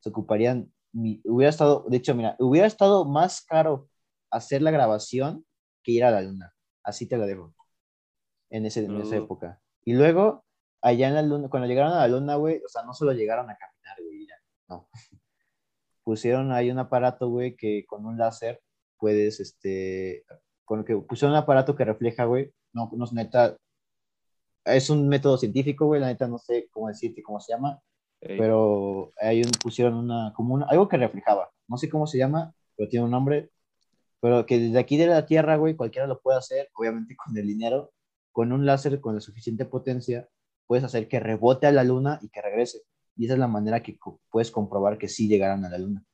Se 0.00 0.10
ocuparían, 0.10 0.72
hubiera 0.92 1.50
estado, 1.50 1.84
de 1.88 1.96
hecho, 1.96 2.14
mira, 2.14 2.36
hubiera 2.38 2.66
estado 2.66 3.04
más 3.04 3.44
caro 3.44 3.88
hacer 4.30 4.62
la 4.62 4.70
grabación 4.70 5.44
que 5.82 5.92
ir 5.92 6.04
a 6.04 6.10
la 6.10 6.22
luna. 6.22 6.54
Así 6.82 7.06
te 7.06 7.16
lo 7.16 7.26
dejo. 7.26 7.52
En, 8.48 8.64
ese, 8.64 8.84
en 8.84 8.96
esa 9.00 9.16
época. 9.16 9.60
Y 9.84 9.94
luego 9.94 10.45
allá 10.86 11.08
en 11.08 11.14
la 11.14 11.22
luna, 11.22 11.48
cuando 11.48 11.66
llegaron 11.66 11.92
a 11.92 11.96
la 11.98 12.08
luna, 12.08 12.36
güey, 12.36 12.62
o 12.64 12.68
sea, 12.68 12.84
no 12.84 12.94
solo 12.94 13.12
llegaron 13.12 13.50
a 13.50 13.56
caminar, 13.56 13.96
güey, 14.04 14.26
ya, 14.26 14.34
no. 14.68 14.88
Pusieron 16.04 16.52
ahí 16.52 16.70
un 16.70 16.78
aparato, 16.78 17.28
güey, 17.28 17.56
que 17.56 17.84
con 17.86 18.06
un 18.06 18.16
láser 18.16 18.62
puedes, 18.96 19.40
este, 19.40 20.24
con 20.64 20.84
que 20.84 20.96
pusieron 20.96 21.32
un 21.32 21.42
aparato 21.42 21.74
que 21.74 21.84
refleja, 21.84 22.24
güey, 22.24 22.52
no, 22.72 22.88
no 22.96 23.04
es 23.04 23.12
neta, 23.12 23.56
es 24.64 24.88
un 24.88 25.08
método 25.08 25.36
científico, 25.38 25.86
güey, 25.86 26.00
la 26.00 26.06
neta 26.06 26.28
no 26.28 26.38
sé 26.38 26.68
cómo 26.70 26.86
decirte 26.86 27.20
cómo 27.20 27.40
se 27.40 27.52
llama, 27.52 27.80
pero 28.20 29.12
un, 29.20 29.50
pusieron 29.60 29.94
una, 29.94 30.32
como 30.36 30.54
una, 30.54 30.66
algo 30.66 30.88
que 30.88 30.98
reflejaba, 30.98 31.50
no 31.66 31.76
sé 31.78 31.88
cómo 31.88 32.06
se 32.06 32.18
llama, 32.18 32.54
pero 32.76 32.88
tiene 32.88 33.04
un 33.04 33.10
nombre, 33.10 33.50
pero 34.20 34.46
que 34.46 34.60
desde 34.60 34.78
aquí 34.78 34.96
de 34.96 35.08
la 35.08 35.26
Tierra, 35.26 35.56
güey, 35.56 35.74
cualquiera 35.74 36.06
lo 36.06 36.20
puede 36.20 36.38
hacer, 36.38 36.68
obviamente 36.74 37.16
con 37.16 37.36
el 37.36 37.46
dinero, 37.46 37.92
con 38.30 38.52
un 38.52 38.64
láser 38.64 39.00
con 39.00 39.16
la 39.16 39.20
suficiente 39.20 39.64
potencia, 39.64 40.28
puedes 40.66 40.84
hacer 40.84 41.08
que 41.08 41.20
rebote 41.20 41.66
a 41.66 41.72
la 41.72 41.84
luna 41.84 42.18
y 42.22 42.28
que 42.28 42.42
regrese. 42.42 42.82
Y 43.16 43.24
esa 43.24 43.34
es 43.34 43.40
la 43.40 43.48
manera 43.48 43.82
que 43.82 43.98
puedes 44.30 44.50
comprobar 44.50 44.98
que 44.98 45.08
sí 45.08 45.28
llegaron 45.28 45.64
a 45.64 45.70
la 45.70 45.78
luna. 45.78 46.04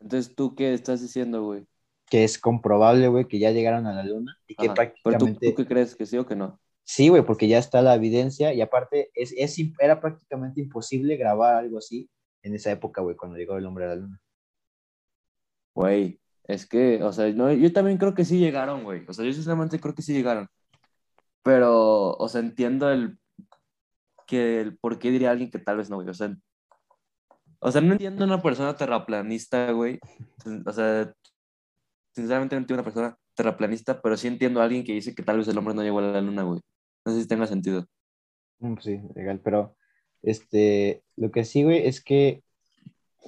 Entonces, 0.00 0.34
¿tú 0.34 0.54
qué 0.54 0.74
estás 0.74 1.00
diciendo, 1.00 1.42
güey? 1.44 1.66
Que 2.08 2.24
es 2.24 2.38
comprobable, 2.38 3.08
güey, 3.08 3.26
que 3.26 3.38
ya 3.38 3.50
llegaron 3.50 3.86
a 3.86 3.94
la 3.94 4.04
luna 4.04 4.36
y 4.46 4.54
que 4.54 4.70
prácticamente... 4.70 5.38
¿Pero 5.40 5.54
tú, 5.54 5.56
qué 5.56 5.66
crees? 5.66 5.96
¿Que 5.96 6.06
sí 6.06 6.18
o 6.18 6.26
que 6.26 6.36
no? 6.36 6.60
Sí, 6.84 7.08
güey, 7.08 7.24
porque 7.24 7.48
ya 7.48 7.58
está 7.58 7.82
la 7.82 7.94
evidencia 7.96 8.52
y 8.52 8.60
aparte 8.60 9.10
es, 9.14 9.34
es, 9.36 9.58
era 9.80 10.00
prácticamente 10.00 10.60
imposible 10.60 11.16
grabar 11.16 11.56
algo 11.56 11.78
así 11.78 12.08
en 12.42 12.54
esa 12.54 12.70
época, 12.70 13.02
güey, 13.02 13.16
cuando 13.16 13.36
llegó 13.36 13.56
el 13.56 13.66
hombre 13.66 13.86
a 13.86 13.88
la 13.88 13.96
luna. 13.96 14.20
Güey, 15.74 16.20
es 16.44 16.64
que, 16.64 17.02
o 17.02 17.12
sea, 17.12 17.28
no, 17.32 17.52
yo 17.52 17.72
también 17.72 17.98
creo 17.98 18.14
que 18.14 18.24
sí 18.24 18.38
llegaron, 18.38 18.84
güey. 18.84 19.04
O 19.08 19.12
sea, 19.12 19.24
yo 19.24 19.32
sinceramente 19.32 19.80
creo 19.80 19.94
que 19.94 20.02
sí 20.02 20.12
llegaron. 20.12 20.48
Pero, 21.46 22.10
o 22.14 22.28
sea, 22.28 22.40
entiendo 22.40 22.90
el, 22.90 23.20
que 24.26 24.60
el 24.60 24.76
por 24.76 24.98
qué 24.98 25.12
diría 25.12 25.30
alguien 25.30 25.48
que 25.48 25.60
tal 25.60 25.76
vez 25.76 25.88
no, 25.88 25.94
güey. 25.94 26.08
O 26.08 26.12
sea, 26.12 26.36
o 27.60 27.70
sea, 27.70 27.80
no 27.80 27.92
entiendo 27.92 28.24
una 28.24 28.42
persona 28.42 28.76
terraplanista, 28.76 29.70
güey. 29.70 30.00
O 30.66 30.72
sea, 30.72 31.14
sinceramente 32.10 32.56
no 32.56 32.62
entiendo 32.62 32.82
una 32.82 32.84
persona 32.84 33.16
terraplanista, 33.34 34.02
pero 34.02 34.16
sí 34.16 34.26
entiendo 34.26 34.60
a 34.60 34.64
alguien 34.64 34.82
que 34.82 34.92
dice 34.92 35.14
que 35.14 35.22
tal 35.22 35.38
vez 35.38 35.46
el 35.46 35.56
hombre 35.56 35.72
no 35.72 35.84
llegó 35.84 36.00
a 36.00 36.02
la 36.02 36.20
luna, 36.20 36.42
güey. 36.42 36.60
No 37.04 37.12
sé 37.12 37.22
si 37.22 37.28
tenga 37.28 37.46
sentido. 37.46 37.86
Mm, 38.58 38.78
sí, 38.80 39.00
legal, 39.14 39.40
pero 39.44 39.76
este, 40.22 41.04
lo 41.14 41.30
que 41.30 41.44
sí, 41.44 41.62
güey, 41.62 41.86
es 41.86 42.02
que, 42.02 42.42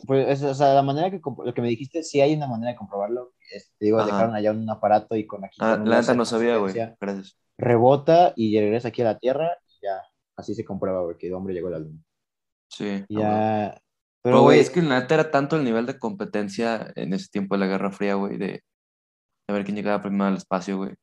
pues, 0.09 0.43
o 0.43 0.55
sea, 0.55 0.75
la 0.75 0.83
manera 0.83 1.13
que, 1.13 1.21
lo 1.23 1.55
que 1.55 1.63
me 1.63 1.69
dijiste, 1.69 2.03
sí 2.03 2.21
hay 2.21 2.35
una 2.35 2.49
manera 2.49 2.73
de 2.73 2.79
comprobarlo. 2.79 3.33
Este, 3.51 3.85
digo, 3.85 3.99
Ajá. 3.99 4.07
dejaron 4.07 4.35
allá 4.35 4.53
un 4.53 4.69
aparato 4.69 5.17
y 5.17 5.27
con 5.27 5.45
aquí. 5.45 5.57
Ah, 5.61 5.81
la 5.83 6.01
neta 6.01 6.15
no 6.15 6.25
sabía, 6.25 6.57
güey. 6.57 6.75
Gracias. 7.01 7.39
Rebota 7.57 8.33
y 8.37 8.59
regresa 8.59 8.89
aquí 8.89 9.03
a 9.03 9.07
la 9.07 9.19
Tierra 9.19 9.57
y 9.67 9.85
ya, 9.85 10.03
así 10.37 10.55
se 10.55 10.65
comprueba, 10.65 11.03
güey, 11.03 11.17
que 11.17 11.27
el 11.27 11.35
hombre 11.35 11.55
llegó 11.55 11.69
a 11.69 11.73
la 11.73 11.79
luna. 11.81 12.01
Sí. 12.69 13.05
Ya, 13.09 13.71
Pero, 14.23 14.37
pero, 14.37 14.43
güey, 14.43 14.61
es 14.61 14.71
que 14.71 14.83
la 14.83 15.01
neta 15.01 15.15
era 15.15 15.31
tanto 15.31 15.57
el 15.57 15.65
nivel 15.65 15.87
de 15.87 15.99
competencia 15.99 16.93
en 16.95 17.15
ese 17.15 17.29
tiempo 17.29 17.55
de 17.55 17.61
la 17.61 17.67
Guerra 17.67 17.91
Fría, 17.91 18.15
güey, 18.15 18.37
de, 18.37 18.47
de 19.47 19.55
ver 19.55 19.65
quién 19.65 19.77
llegaba 19.77 20.03
primero 20.03 20.27
al 20.27 20.37
espacio, 20.37 20.77
güey. 20.77 20.95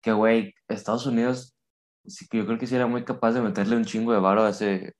Que, 0.00 0.12
güey, 0.12 0.54
Estados 0.68 1.04
Unidos, 1.06 1.54
sí 2.06 2.26
yo 2.32 2.46
creo 2.46 2.58
que 2.58 2.66
sí 2.66 2.74
era 2.74 2.86
muy 2.86 3.04
capaz 3.04 3.32
de 3.32 3.42
meterle 3.42 3.76
un 3.76 3.84
chingo 3.84 4.12
de 4.12 4.20
varo 4.20 4.44
a, 4.44 4.50
ese, 4.50 4.94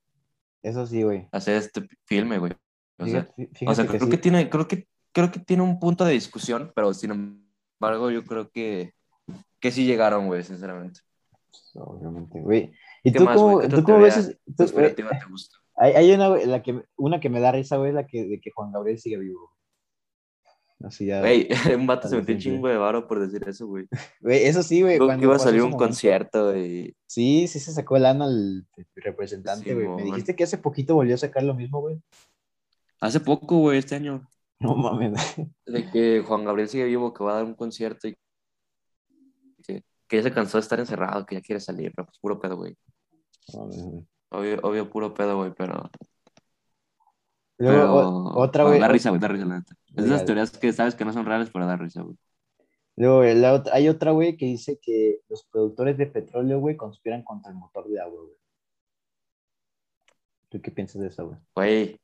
eso 0.62 0.87
sí, 0.87 1.02
güey. 1.02 1.28
a 1.33 1.38
hacer 1.38 1.57
este 1.57 1.87
filme, 2.04 2.38
güey. 2.38 2.52
O 2.99 3.07
sea, 3.07 3.26
Fíjate, 3.35 3.66
o 3.66 3.75
sea, 3.75 3.85
que 3.85 3.90
creo 3.97 4.04
sí. 4.04 4.11
que 4.11 4.19
tiene, 4.19 4.50
creo 4.50 4.69
que, 4.69 4.87
creo 5.12 5.31
que 5.31 5.40
tiene 5.40 5.62
un 5.62 5.79
punto 5.79 6.05
de 6.05 6.12
discusión, 6.12 6.73
pero 6.75 6.93
sin 6.95 7.11
embargo, 7.81 8.11
yo 8.11 8.25
creo 8.25 8.50
que, 8.50 8.95
que 9.61 9.71
sí 9.71 9.85
llegaron, 9.85 10.26
güey, 10.26 10.43
sinceramente. 10.43 11.00
Obviamente, 11.75 12.40
güey. 12.40 12.73
¿Y 13.02 13.12
¿Qué 13.12 13.19
tú 13.19 13.25
más, 13.25 13.37
cómo, 13.37 13.52
güey? 13.52 13.69
¿Qué 13.69 13.76
tú 13.76 13.85
cómo 13.85 13.99
ves? 13.99 14.37
tú- 14.57 14.67
güey, 14.73 14.95
te 14.95 15.02
gusta. 15.29 15.57
hay, 15.76 15.93
hay 15.93 16.12
una, 16.12 16.29
güey, 16.29 16.47
la 16.47 16.62
que, 16.62 16.83
una 16.97 17.21
que 17.21 17.29
me 17.31 17.40
da 17.40 17.52
risa, 17.52 17.76
güey, 17.76 17.93
la 17.93 18.07
que, 18.07 18.25
de 18.26 18.40
que 18.40 18.50
Juan 18.50 18.73
Gabriel 18.73 18.99
sigue 18.99 19.17
vivo. 19.19 19.50
Así 20.83 21.07
ya. 21.07 21.21
Güey, 21.21 21.49
un 21.76 21.87
vato 21.87 22.09
se 22.09 22.17
metió 22.17 22.35
un 22.35 22.40
chingo 22.40 22.69
de 22.69 22.76
varo 22.76 23.07
por 23.07 23.21
decir 23.21 23.47
eso, 23.49 23.67
güey. 23.67 23.87
Güey, 24.21 24.45
eso 24.45 24.62
sí, 24.62 24.81
güey. 24.81 24.95
Dijo 24.95 25.05
que 25.05 25.09
cuando 25.09 25.25
iba 25.26 25.37
a 25.37 25.38
salir 25.38 25.61
un 25.62 25.71
momento. 25.71 25.85
concierto 25.87 26.57
y 26.57 26.97
Sí, 27.07 27.49
sí 27.49 27.59
se 27.61 27.73
sacó 27.73 27.97
el 27.97 28.07
ano 28.07 28.25
al 28.25 28.67
representante, 28.97 29.75
güey. 29.75 29.88
Me 29.88 30.02
dijiste 30.05 30.35
que 30.35 30.45
hace 30.45 30.59
poquito 30.59 30.95
volvió 30.95 31.14
a 31.14 31.19
sacar 31.19 31.43
lo 31.43 31.55
mismo, 31.55 31.81
güey. 31.81 32.00
hace 33.00 33.21
poco, 33.21 33.59
güey, 33.59 33.79
este 33.79 33.95
año, 33.95 34.26
No 34.75 34.75
mames. 34.76 35.37
de 35.67 35.90
que 35.90 36.23
Juan 36.26 36.45
Gabriel 36.45 36.69
sigue 36.69 36.85
vivo, 36.85 37.14
que 37.14 37.25
va 37.25 37.33
a 37.33 37.35
dar 37.37 37.45
un 37.45 37.55
concierto 37.55 38.09
y 38.09 38.17
que, 39.64 39.83
que 40.07 40.17
ya 40.19 40.23
se 40.23 40.33
cansó 40.33 40.59
de 40.59 40.62
estar 40.62 40.79
encerrado, 40.79 41.25
que 41.25 41.37
ya 41.37 41.40
quiere 41.40 41.61
salir, 41.61 41.93
pero 41.97 42.07
pues 42.07 42.19
puro 42.19 42.38
pedo, 42.38 42.57
güey. 42.57 42.76
Obvio, 44.29 44.61
obvio, 44.62 44.90
puro 44.90 45.14
pedo, 45.14 45.38
güey, 45.38 45.52
pero... 45.57 45.90
Luego, 47.59 47.76
pero 47.79 48.09
o- 48.09 48.38
otra, 48.43 48.64
güey. 48.64 48.79
Da 48.81 48.88
risa, 48.88 49.09
güey, 49.11 49.21
da 49.21 49.29
risa, 49.29 49.45
la 49.47 49.59
neta. 49.59 49.75
Es 49.97 50.05
esas 50.05 50.25
teorías 50.25 50.50
que 50.57 50.73
sabes 50.73 50.95
que 50.95 51.05
no 51.05 51.12
son 51.12 51.26
reales, 51.26 51.50
pero 51.52 51.67
da 51.67 51.76
risa, 51.76 52.02
güey. 52.02 52.17
Luego, 52.97 53.17
güey, 53.19 53.35
la 53.35 53.55
otra- 53.55 53.75
hay 53.75 53.88
otra, 53.88 54.12
güey, 54.12 54.37
que 54.37 54.45
dice 54.47 54.79
que 54.81 55.21
los 55.29 55.45
productores 55.45 55.97
de 55.99 56.07
petróleo, 56.07 56.59
güey, 56.61 56.76
conspiran 56.76 57.23
contra 57.25 57.50
el 57.50 57.57
motor 57.57 57.88
de 57.88 58.00
agua, 58.00 58.21
güey. 58.23 58.37
¿Tú 60.50 60.61
qué 60.61 60.71
piensas 60.71 61.00
de 61.00 61.09
eso, 61.09 61.26
güey? 61.29 61.38
Güey, 61.55 62.00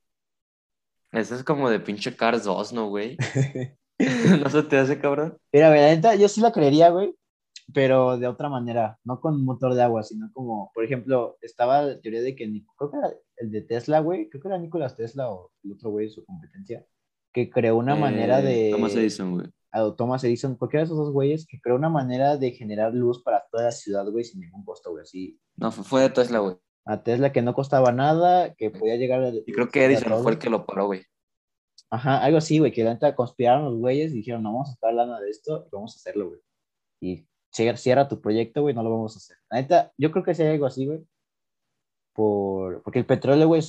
eso 1.19 1.35
es 1.35 1.43
como 1.43 1.69
de 1.69 1.79
pinche 1.79 2.15
Cars 2.15 2.43
2, 2.43 2.73
¿no, 2.73 2.89
güey? 2.89 3.17
¿No 4.41 4.49
se 4.49 4.63
te 4.63 4.77
hace, 4.77 4.99
cabrón? 4.99 5.37
Mira, 5.51 5.69
la 5.69 5.75
neta, 5.95 6.15
yo 6.15 6.27
sí 6.27 6.39
la 6.41 6.51
creería, 6.51 6.89
güey, 6.89 7.15
pero 7.73 8.17
de 8.17 8.27
otra 8.27 8.47
manera, 8.49 8.99
no 9.03 9.19
con 9.19 9.43
motor 9.43 9.73
de 9.73 9.81
agua, 9.81 10.03
sino 10.03 10.29
como, 10.33 10.71
por 10.73 10.83
ejemplo, 10.85 11.37
estaba 11.41 11.81
la 11.81 11.99
teoría 11.99 12.21
de 12.21 12.35
que, 12.35 12.45
creo 12.77 12.91
que 12.91 12.97
era 12.97 13.13
el 13.37 13.51
de 13.51 13.61
Tesla, 13.61 13.99
güey, 13.99 14.29
creo 14.29 14.41
que 14.41 14.47
era 14.49 14.57
Nicolás 14.59 14.95
Tesla 14.95 15.31
o 15.31 15.51
el 15.63 15.71
otro 15.73 15.89
güey 15.89 16.05
de 16.05 16.11
su 16.11 16.23
competencia, 16.25 16.85
que 17.33 17.49
creó 17.49 17.75
una 17.77 17.95
manera 17.95 18.39
Eh, 18.41 18.43
de... 18.43 18.71
Thomas 18.71 18.95
Edison, 18.95 19.33
güey. 19.33 19.47
a 19.71 19.95
Thomas 19.95 20.23
Edison, 20.23 20.55
cualquiera 20.55 20.81
de 20.81 20.85
esos 20.85 20.97
dos 20.97 21.11
güeyes, 21.11 21.45
que 21.47 21.59
creó 21.59 21.75
una 21.75 21.89
manera 21.89 22.37
de 22.37 22.51
generar 22.51 22.93
luz 22.93 23.23
para 23.23 23.43
toda 23.51 23.63
la 23.65 23.71
ciudad, 23.71 24.05
güey, 24.11 24.23
sin 24.23 24.41
ningún 24.41 24.63
costo, 24.63 24.91
güey, 24.91 25.01
así. 25.01 25.39
No, 25.55 25.71
fue 25.71 26.03
de 26.03 26.09
Tesla, 26.11 26.39
güey. 26.39 26.55
A 26.87 27.03
Tesla 27.03 27.33
que 27.33 27.41
no 27.41 27.53
costaba 27.53 27.91
nada, 27.91 28.53
que 28.55 28.69
podía 28.69 28.95
llegar 28.95 29.21
a... 29.21 29.29
Y 29.29 29.51
creo 29.51 29.69
que 29.69 29.83
Edison 29.85 30.23
fue 30.23 30.33
el 30.33 30.39
que 30.39 30.49
lo 30.49 30.65
paró, 30.65 30.87
güey. 30.87 31.03
Ajá, 31.89 32.23
algo 32.23 32.37
así, 32.37 32.59
güey, 32.59 32.71
que 32.71 32.83
la 32.83 32.93
neta 32.93 33.15
conspiraron 33.15 33.65
los 33.65 33.75
güeyes 33.75 34.11
y 34.11 34.17
dijeron, 34.17 34.43
no 34.43 34.53
vamos 34.53 34.69
a 34.69 34.73
sacar 34.73 34.93
lana 34.93 35.19
de 35.19 35.29
esto 35.29 35.65
y 35.67 35.69
vamos 35.75 35.93
a 35.93 35.97
hacerlo, 35.97 36.29
güey. 36.29 36.41
Y 37.01 37.27
cierra, 37.51 38.07
tu 38.07 38.21
proyecto, 38.21 38.61
güey, 38.61 38.73
no 38.73 38.83
lo 38.83 38.89
vamos 38.89 39.15
a 39.15 39.17
hacer. 39.17 39.37
La 39.49 39.61
neta, 39.61 39.91
yo 39.97 40.11
creo 40.11 40.23
que 40.23 40.33
sí 40.33 40.43
hay 40.43 40.53
algo 40.53 40.65
así, 40.65 40.85
güey. 40.85 40.99
Por... 42.13 42.81
Porque 42.83 42.99
el 42.99 43.05
petróleo, 43.05 43.47
güey, 43.47 43.61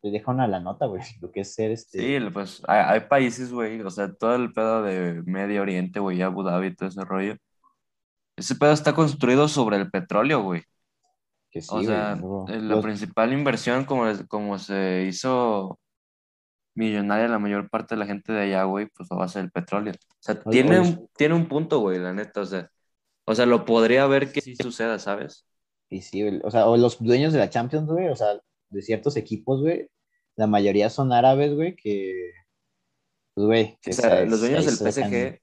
te 0.00 0.10
deja 0.10 0.30
una 0.30 0.46
la 0.46 0.60
nota, 0.60 0.86
güey, 0.86 1.02
lo 1.20 1.30
que 1.30 1.40
es 1.40 1.54
ser 1.54 1.70
este... 1.70 1.98
Sí, 1.98 2.30
pues 2.32 2.62
hay, 2.66 3.00
hay 3.00 3.00
países, 3.08 3.52
güey, 3.52 3.80
o 3.80 3.90
sea, 3.90 4.12
todo 4.12 4.34
el 4.34 4.52
pedo 4.52 4.82
de 4.82 5.22
Medio 5.24 5.62
Oriente, 5.62 6.00
güey, 6.00 6.22
Abu 6.22 6.42
Dhabi 6.42 6.74
todo 6.74 6.88
ese 6.88 7.04
rollo. 7.04 7.36
Ese 8.36 8.54
pedo 8.54 8.72
está 8.72 8.94
construido 8.94 9.48
sobre 9.48 9.78
el 9.78 9.90
petróleo, 9.90 10.42
güey. 10.42 10.62
Que 11.50 11.60
sí, 11.62 11.68
O 11.70 11.82
sea, 11.82 12.12
eh, 12.48 12.60
la 12.60 12.74
los- 12.76 12.84
principal 12.84 13.32
inversión, 13.32 13.84
como, 13.84 14.04
como 14.28 14.58
se 14.58 15.04
hizo 15.08 15.78
millonaria 16.74 17.28
la 17.28 17.38
mayor 17.38 17.68
parte 17.70 17.94
de 17.94 17.98
la 18.00 18.06
gente 18.06 18.32
de 18.32 18.42
allá, 18.42 18.64
güey, 18.64 18.86
pues 18.86 19.08
a 19.10 19.28
ser 19.28 19.44
el 19.44 19.50
petróleo. 19.50 19.92
O 19.94 20.16
sea, 20.20 20.40
tiene, 20.40 20.78
un, 20.80 21.08
tiene 21.16 21.34
un 21.34 21.48
punto, 21.48 21.80
güey, 21.80 21.98
la 21.98 22.12
neta, 22.12 22.40
o 22.42 22.46
sea, 22.46 22.70
o 23.24 23.34
sea, 23.34 23.46
lo 23.46 23.64
podría 23.64 24.06
ver 24.06 24.30
que 24.32 24.40
sí 24.40 24.54
suceda, 24.56 24.98
¿sabes? 24.98 25.44
Y 25.90 26.02
sí, 26.02 26.22
güey, 26.22 26.40
o 26.44 26.50
sea, 26.50 26.66
o 26.66 26.76
los 26.76 27.02
dueños 27.02 27.32
de 27.32 27.40
la 27.40 27.50
Champions, 27.50 27.88
güey, 27.88 28.08
o 28.08 28.16
sea, 28.16 28.38
de 28.70 28.82
ciertos 28.82 29.16
equipos, 29.16 29.60
güey, 29.60 29.88
la 30.36 30.46
mayoría 30.46 30.88
son 30.90 31.12
árabes, 31.12 31.54
güey, 31.54 31.74
que, 31.74 32.32
pues, 33.34 33.46
güey, 33.46 33.78
que 33.82 33.90
O 33.90 33.94
sea, 33.94 34.18
se- 34.18 34.26
los 34.26 34.40
dueños 34.40 34.66
del 34.66 34.74
sacan- 34.76 35.10
PSG, 35.10 35.40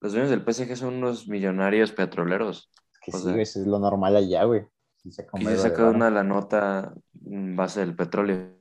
los 0.00 0.12
dueños 0.12 0.30
del 0.30 0.44
PSG 0.44 0.76
son 0.76 0.94
unos 0.94 1.28
millonarios 1.28 1.92
petroleros. 1.92 2.70
Que 3.04 3.12
o 3.12 3.16
sí, 3.16 3.22
sea, 3.22 3.32
güey, 3.32 3.42
eso 3.42 3.60
es 3.60 3.66
lo 3.66 3.78
normal 3.78 4.16
allá, 4.16 4.44
güey. 4.44 4.62
Sí 5.02 5.10
saca 5.12 5.36
un 5.36 5.40
que 5.40 5.46
se 5.56 5.56
vergo 5.70 5.84
de 5.90 5.96
una 5.96 6.10
la 6.10 6.22
nota 6.22 6.94
en 7.26 7.56
base 7.56 7.80
del 7.80 7.96
petróleo. 7.96 8.56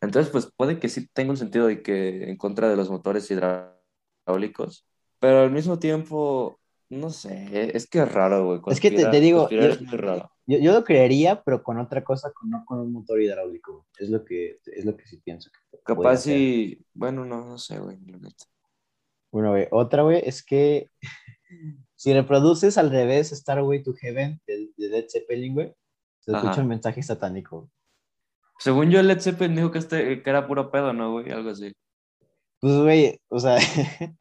Entonces, 0.00 0.30
pues 0.30 0.50
puede 0.56 0.78
que 0.78 0.88
sí 0.88 1.08
tenga 1.08 1.30
un 1.30 1.36
sentido 1.36 1.70
y 1.70 1.82
que 1.82 2.30
en 2.30 2.36
contra 2.36 2.68
de 2.68 2.76
los 2.76 2.90
motores 2.90 3.30
hidráulicos, 3.30 4.86
pero 5.18 5.40
al 5.40 5.50
mismo 5.50 5.78
tiempo, 5.78 6.60
no 6.90 7.10
sé, 7.10 7.70
es 7.74 7.88
que 7.88 8.00
es 8.00 8.12
raro, 8.12 8.44
güey. 8.44 8.60
Es 8.68 8.80
que 8.80 8.90
te- 8.90 9.06
te 9.06 9.20
digo, 9.20 9.48
yo- 9.50 9.60
es 9.62 9.80
muy 9.80 9.96
raro. 9.96 10.30
Yo, 10.46 10.58
yo 10.58 10.72
lo 10.72 10.84
creería, 10.84 11.42
pero 11.42 11.62
con 11.62 11.78
otra 11.80 12.04
cosa, 12.04 12.30
con, 12.32 12.50
no 12.50 12.64
con 12.64 12.78
un 12.78 12.92
motor 12.92 13.20
hidráulico, 13.20 13.72
güey. 13.72 13.84
Es 13.98 14.10
lo 14.10 14.24
que, 14.24 14.60
es 14.66 14.84
lo 14.84 14.96
que 14.96 15.06
sí 15.06 15.16
pienso. 15.16 15.50
que 15.50 15.78
Capaz 15.82 16.18
si, 16.18 16.84
bueno, 16.94 17.24
no, 17.24 17.44
no 17.44 17.58
sé, 17.58 17.78
güey. 17.80 17.98
Bueno, 19.32 19.50
güey, 19.50 19.66
otra, 19.70 20.02
güey, 20.02 20.22
es 20.24 20.44
que 20.44 20.90
si 21.96 22.12
reproduces 22.12 22.78
al 22.78 22.90
revés 22.90 23.30
Starway 23.30 23.82
to 23.82 23.94
Heaven 23.94 24.40
de, 24.46 24.70
de 24.76 24.88
Led 24.88 25.06
Zeppelin, 25.08 25.54
güey, 25.54 25.74
se 26.20 26.32
escucha 26.32 26.52
Ajá. 26.52 26.62
un 26.62 26.68
mensaje 26.68 27.02
satánico. 27.02 27.70
Según 28.58 28.90
yo, 28.90 29.02
Led 29.02 29.20
Zeppelin 29.20 29.56
dijo 29.56 29.70
que, 29.70 29.78
este, 29.78 30.22
que 30.22 30.30
era 30.30 30.46
puro 30.46 30.70
pedo, 30.70 30.92
¿no, 30.92 31.12
güey? 31.12 31.30
Algo 31.30 31.50
así. 31.50 31.72
Pues, 32.60 32.78
güey, 32.78 33.20
o 33.28 33.38
sea, 33.38 33.58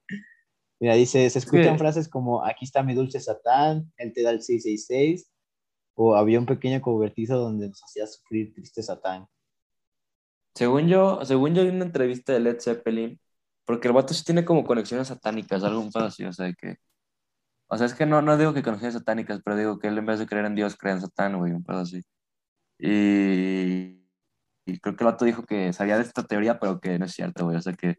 mira, 0.79 0.95
dice, 0.95 1.29
se 1.29 1.39
escuchan 1.39 1.77
frases 1.77 2.09
como, 2.09 2.43
aquí 2.43 2.65
está 2.65 2.83
mi 2.83 2.93
dulce 2.93 3.19
Satán, 3.19 3.91
él 3.97 4.13
te 4.13 4.23
da 4.23 4.31
el 4.31 4.41
666, 4.41 5.31
o 5.95 6.15
había 6.15 6.39
un 6.39 6.45
pequeño 6.45 6.81
cobertizo 6.81 7.37
donde 7.37 7.69
nos 7.69 7.81
hacía 7.83 8.07
sufrir 8.07 8.53
triste 8.53 8.83
Satán. 8.83 9.27
Según 10.53 10.87
yo, 10.87 11.23
según 11.25 11.53
yo 11.53 11.63
vi 11.63 11.69
una 11.69 11.85
entrevista 11.85 12.33
de 12.33 12.39
Led 12.39 12.59
Zeppelin, 12.59 13.19
porque 13.65 13.87
el 13.87 13.93
vato 13.93 14.13
sí 14.13 14.23
tiene 14.23 14.45
como 14.45 14.65
conexiones 14.65 15.07
satánicas, 15.07 15.63
algo 15.63 15.79
un 15.81 15.91
pedo 15.91 16.05
así, 16.05 16.23
o 16.23 16.33
sea, 16.33 16.53
que... 16.53 16.75
O 17.67 17.77
sea, 17.77 17.87
es 17.87 17.93
que 17.93 18.05
no, 18.05 18.21
no 18.21 18.37
digo 18.37 18.53
que 18.53 18.63
conexiones 18.63 18.93
satánicas, 18.93 19.41
pero 19.43 19.57
digo 19.57 19.79
que 19.79 19.87
él 19.87 19.97
en 19.97 20.05
vez 20.05 20.19
de 20.19 20.27
creer 20.27 20.45
en 20.45 20.55
Dios, 20.55 20.75
cree 20.77 20.93
en 20.93 21.01
Satán, 21.01 21.37
güey, 21.37 21.51
un 21.51 21.63
pedo 21.63 21.79
así. 21.79 22.03
Y, 22.79 24.05
y 24.65 24.79
creo 24.79 24.95
que 24.95 25.03
el 25.03 25.11
vato 25.11 25.25
dijo 25.25 25.43
que 25.43 25.73
sabía 25.73 25.97
de 25.97 26.03
esta 26.03 26.23
teoría, 26.23 26.59
pero 26.59 26.79
que 26.79 26.99
no 26.99 27.05
es 27.05 27.13
cierto, 27.13 27.45
güey, 27.45 27.57
o 27.57 27.61
sea 27.61 27.73
que... 27.73 27.97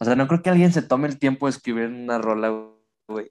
O 0.00 0.04
sea, 0.04 0.16
no 0.16 0.28
creo 0.28 0.42
que 0.42 0.50
alguien 0.50 0.72
se 0.72 0.82
tome 0.82 1.08
el 1.08 1.18
tiempo 1.18 1.46
de 1.46 1.50
escribir 1.50 1.88
una 1.88 2.18
rola, 2.18 2.70
güey, 3.08 3.30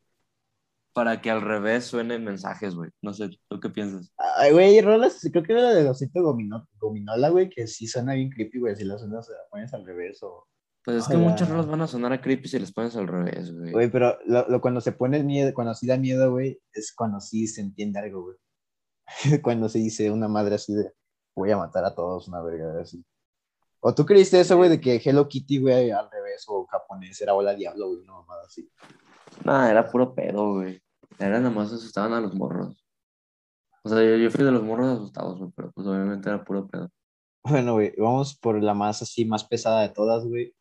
para 0.94 1.22
que 1.22 1.32
al 1.32 1.42
revés 1.42 1.86
suenen 1.86 2.24
mensajes, 2.24 2.76
güey. 2.76 2.92
No 3.02 3.14
sé, 3.14 3.30
¿tú 3.48 3.60
qué 3.60 3.70
piensas? 3.70 4.14
Ay, 4.18 4.52
güey, 4.52 4.82
rolas, 4.82 5.20
creo 5.32 5.44
que 5.44 5.54
era 5.54 5.74
de 5.74 5.90
Osito 5.90 6.22
Gomino, 6.22 6.68
Gominola, 6.78 7.30
güey, 7.30 7.50
que 7.50 7.68
sí 7.68 7.88
suena 7.88 8.14
bien 8.14 8.30
creepy, 8.30 8.60
güey, 8.60 8.76
si 8.76 8.84
la 8.84 8.98
suenas, 8.98 9.26
se 9.26 9.34
la 9.34 9.40
pones 9.50 9.74
al 9.74 9.86
revés 9.86 10.22
o... 10.24 10.48
Pues 10.92 11.04
es 11.04 11.08
que 11.10 11.18
muchas 11.18 11.50
rolas 11.50 11.68
van 11.68 11.82
a 11.82 11.88
sonar 11.88 12.14
a 12.14 12.22
creepy 12.22 12.48
si 12.48 12.60
les 12.60 12.72
pones 12.72 12.96
al 12.96 13.08
revés, 13.08 13.54
güey. 13.56 13.72
Güey, 13.72 13.92
pero 13.92 14.18
lo, 14.26 14.48
lo- 14.48 14.62
cuando 14.62 14.82
se 14.82 14.92
pone 14.92 15.18
el 15.18 15.24
miedo, 15.26 15.54
cuando 15.54 15.74
sí 15.74 15.88
da 15.88 15.98
miedo, 15.98 16.32
güey, 16.32 16.60
es 16.74 16.94
cuando 16.96 17.20
sí 17.20 17.48
se 17.48 17.62
entiende 17.62 18.00
algo, 18.00 18.24
güey. 18.24 18.38
cuando 19.44 19.70
se 19.70 19.80
dice 19.80 20.12
una 20.12 20.28
madre 20.28 20.56
así 20.56 20.74
de, 20.74 20.94
voy 21.36 21.52
a 21.52 21.58
matar 21.58 21.86
a 21.86 21.96
todos, 21.96 22.28
una 22.28 22.42
verga 22.42 22.82
así. 22.82 23.04
¿O 23.82 23.96
tú 23.96 24.06
creíste 24.06 24.40
eso, 24.40 24.58
güey, 24.58 24.70
de 24.70 24.82
que 24.82 25.02
Hello 25.04 25.28
Kitty, 25.28 25.60
güey, 25.60 25.92
al 25.92 26.10
revés, 26.12 26.44
o 26.48 26.66
japonés, 26.66 27.20
era 27.22 27.34
hola 27.34 27.54
diablo, 27.56 27.88
güey, 27.88 28.00
una 28.02 28.14
mamada 28.14 28.44
así? 28.46 28.70
Nah, 29.46 29.70
era 29.70 29.90
puro 29.90 30.14
pedo, 30.14 30.56
güey. 30.56 30.82
Era 31.18 31.40
nada 31.40 31.50
más 31.50 31.72
asustaban 31.72 32.14
a 32.14 32.20
los 32.22 32.34
morros. 32.36 32.86
O 33.84 33.88
O 33.88 33.90
sea, 33.90 34.04
yo, 34.04 34.18
yo 34.18 34.30
fui 34.32 34.44
de 34.44 34.52
los 34.52 34.64
morros 34.64 34.88
asustados, 34.98 35.40
güey, 35.40 35.52
pero 35.56 35.72
pues 35.72 35.88
obviamente 35.88 36.28
era 36.30 36.44
puro 36.44 36.68
pedo. 36.68 36.90
Bueno, 37.44 37.74
güey, 37.74 37.94
vamos 37.98 38.38
por 38.38 38.62
la 38.62 38.74
más 38.74 39.02
así, 39.02 39.24
más 39.24 39.46
pesada 39.46 39.82
de 39.82 39.90
todas, 39.90 40.26
güey. 40.26 40.54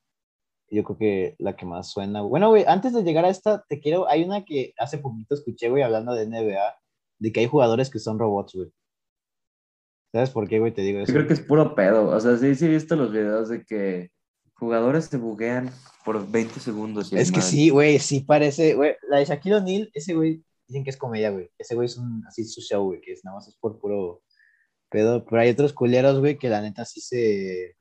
Yo 0.70 0.84
creo 0.84 0.98
que 0.98 1.36
la 1.38 1.56
que 1.56 1.64
más 1.64 1.90
suena. 1.90 2.20
Bueno, 2.22 2.50
güey, 2.50 2.64
antes 2.66 2.92
de 2.92 3.02
llegar 3.02 3.24
a 3.24 3.30
esta, 3.30 3.64
te 3.68 3.80
quiero. 3.80 4.08
Hay 4.08 4.24
una 4.24 4.44
que 4.44 4.74
hace 4.78 4.98
poquito 4.98 5.34
escuché, 5.34 5.70
güey, 5.70 5.82
hablando 5.82 6.12
de 6.14 6.26
NBA, 6.26 6.76
de 7.18 7.32
que 7.32 7.40
hay 7.40 7.46
jugadores 7.46 7.90
que 7.90 7.98
son 7.98 8.18
robots, 8.18 8.54
güey. 8.54 8.70
¿Sabes 10.12 10.30
por 10.30 10.48
qué, 10.48 10.58
güey? 10.58 10.72
Te 10.72 10.82
digo 10.82 10.98
Yo 10.98 11.04
eso. 11.04 11.12
creo 11.12 11.26
que 11.26 11.34
es 11.34 11.40
puro 11.40 11.74
pedo. 11.74 12.08
O 12.08 12.20
sea, 12.20 12.36
sí, 12.36 12.54
sí 12.54 12.66
he 12.66 12.68
visto 12.68 12.96
los 12.96 13.12
videos 13.12 13.48
de 13.48 13.64
que 13.64 14.10
jugadores 14.54 15.06
se 15.06 15.16
buguean 15.16 15.70
por 16.04 16.30
20 16.30 16.60
segundos. 16.60 17.12
Es 17.12 17.32
que 17.32 17.40
sí, 17.40 17.70
güey, 17.70 17.98
sí 17.98 18.20
parece, 18.20 18.74
güey. 18.74 18.96
La 19.08 19.18
de 19.18 19.26
Shaquille 19.26 19.56
O'Neal, 19.56 19.90
ese 19.94 20.14
güey, 20.14 20.42
dicen 20.66 20.84
que 20.84 20.90
es 20.90 20.96
comedia, 20.96 21.30
güey. 21.30 21.50
Ese 21.58 21.74
güey 21.74 21.86
es 21.86 21.96
un, 21.96 22.24
así 22.26 22.44
su 22.44 22.60
show, 22.60 22.84
güey, 22.84 23.00
que 23.00 23.12
es 23.12 23.24
nada 23.24 23.36
más 23.36 23.48
es 23.48 23.56
por 23.56 23.78
puro 23.78 24.22
pedo. 24.90 25.24
Pero 25.24 25.40
hay 25.40 25.50
otros 25.50 25.72
culeros, 25.72 26.18
güey, 26.18 26.38
que 26.38 26.48
la 26.48 26.60
neta 26.60 26.84
sí 26.84 27.00
se, 27.00 27.76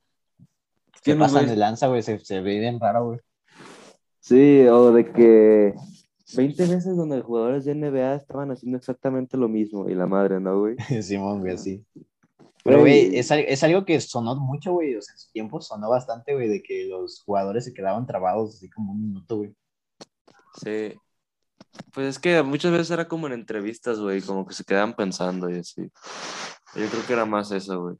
se 1.03 1.03
¿Quién 1.03 1.19
los 1.19 1.27
pasan 1.27 1.45
güeyes? 1.45 1.51
de 1.51 1.55
lanza, 1.57 1.87
güey. 1.87 2.03
Se, 2.03 2.19
se 2.19 2.41
ve 2.41 2.59
bien 2.59 2.79
raro, 2.79 3.05
güey. 3.05 3.19
Sí, 4.19 4.65
o 4.67 4.91
de 4.91 5.11
que 5.11 5.73
20 6.35 6.65
veces 6.67 6.97
donde 6.97 7.21
jugadores 7.21 7.63
de 7.65 7.75
NBA 7.75 8.15
estaban 8.15 8.51
haciendo 8.51 8.77
exactamente 8.77 9.37
lo 9.37 9.47
mismo 9.47 9.87
y 9.87 9.95
la 9.95 10.07
madre, 10.07 10.39
¿no, 10.39 10.59
güey? 10.59 10.75
Simón, 11.01 11.39
güey, 11.39 11.53
así. 11.53 11.85
Pero, 12.63 12.81
güey, 12.81 13.17
es, 13.17 13.31
es 13.31 13.63
algo 13.63 13.85
que 13.85 14.01
sonó 14.01 14.35
mucho, 14.35 14.73
güey. 14.73 14.95
O 14.95 15.01
sea, 15.01 15.13
en 15.13 15.19
su 15.19 15.31
tiempo 15.31 15.61
sonó 15.61 15.89
bastante, 15.89 16.33
güey, 16.33 16.49
de 16.49 16.61
que 16.61 16.87
los 16.87 17.21
jugadores 17.23 17.63
se 17.63 17.73
quedaban 17.73 18.05
trabados 18.05 18.55
así 18.55 18.69
como 18.69 18.91
un 18.91 19.01
minuto, 19.01 19.37
güey. 19.37 19.55
Sí. 20.61 20.93
Pues 21.93 22.07
es 22.07 22.19
que 22.19 22.43
muchas 22.43 22.71
veces 22.71 22.91
era 22.91 23.07
como 23.07 23.27
en 23.27 23.33
entrevistas, 23.33 23.99
güey, 23.99 24.21
como 24.21 24.45
que 24.45 24.53
se 24.53 24.65
quedaban 24.65 24.93
pensando 24.93 25.49
y 25.49 25.59
así. 25.59 25.83
Yo 26.75 26.89
creo 26.89 27.05
que 27.07 27.13
era 27.13 27.25
más 27.25 27.51
eso, 27.51 27.81
güey. 27.81 27.95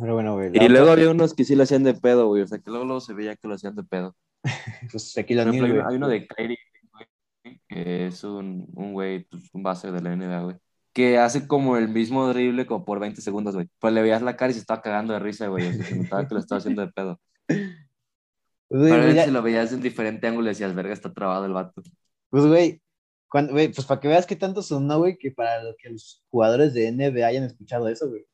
Pero 0.00 0.14
bueno, 0.14 0.34
güey. 0.34 0.50
la 0.52 0.64
Y 0.64 0.68
luego 0.68 0.84
otra- 0.86 0.94
había 0.94 1.10
unos 1.10 1.34
que 1.34 1.44
sí 1.44 1.54
lo 1.54 1.62
hacían 1.64 1.84
de 1.84 1.94
pedo, 1.94 2.26
güey. 2.28 2.42
O 2.42 2.46
sea, 2.46 2.58
que 2.58 2.70
luego, 2.70 2.84
luego 2.84 3.00
se 3.00 3.12
veía 3.14 3.36
que 3.36 3.48
lo 3.48 3.54
hacían 3.54 3.74
de 3.76 3.84
pedo. 3.84 4.16
Pues 4.92 5.16
ejemplo, 5.16 5.42
O'Neal, 5.42 5.54
hay, 5.54 5.70
uno- 5.70 5.74
güey. 5.74 5.86
hay 5.90 5.96
uno 5.96 6.08
de 6.08 6.26
Kyrie, 6.26 6.58
güey, 6.92 7.60
que 7.68 8.06
es 8.06 8.24
un, 8.24 8.66
un 8.74 8.92
güey, 8.92 9.24
pues, 9.24 9.42
un 9.52 9.62
base 9.62 9.90
de 9.90 10.00
la 10.00 10.10
NBA, 10.16 10.42
güey. 10.42 10.56
Que 10.92 11.18
hace 11.18 11.46
como 11.48 11.76
el 11.76 11.88
mismo 11.88 12.28
drible 12.28 12.66
como 12.66 12.84
por 12.84 13.00
20 13.00 13.20
segundos, 13.20 13.54
güey. 13.54 13.68
Pues 13.80 13.92
le 13.92 14.00
veías 14.02 14.22
la 14.22 14.36
cara 14.36 14.50
y 14.52 14.54
se 14.54 14.60
estaba 14.60 14.80
cagando 14.80 15.12
de 15.12 15.18
risa, 15.18 15.48
güey. 15.48 15.66
O 15.68 15.72
sea, 15.72 15.84
se 15.84 15.96
notaba 15.96 16.26
que 16.28 16.34
lo 16.34 16.40
estaba 16.40 16.58
haciendo 16.58 16.82
de 16.86 16.92
pedo. 16.92 17.20
Güey, 17.48 18.90
Pero 18.90 19.24
si 19.24 19.30
lo 19.30 19.42
veías 19.42 19.72
en 19.72 19.80
diferente 19.82 20.26
ángulo 20.26 20.46
y 20.46 20.50
decías, 20.50 20.74
verga, 20.74 20.92
está 20.92 21.12
trabado 21.12 21.46
el 21.46 21.52
vato. 21.52 21.82
Pues, 22.30 22.46
güey, 22.46 22.80
cuando, 23.28 23.52
güey, 23.52 23.68
pues 23.72 23.86
para 23.86 24.00
que 24.00 24.08
veas 24.08 24.26
qué 24.26 24.36
tanto 24.36 24.62
sonó, 24.62 24.98
güey, 24.98 25.16
que 25.18 25.30
para 25.32 25.60
que 25.78 25.90
los 25.90 26.24
jugadores 26.30 26.74
de 26.74 26.88
NBA 26.92 27.26
hayan 27.26 27.44
escuchado 27.44 27.88
eso, 27.88 28.08
güey. 28.08 28.24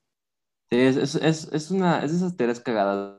Sí, 0.71 0.79
es, 0.79 0.97
es, 0.97 1.15
es, 1.17 1.53
es 1.53 1.71
una, 1.71 2.05
es 2.05 2.12
esas 2.12 2.37
teorías 2.37 2.61
cagadas, 2.61 3.19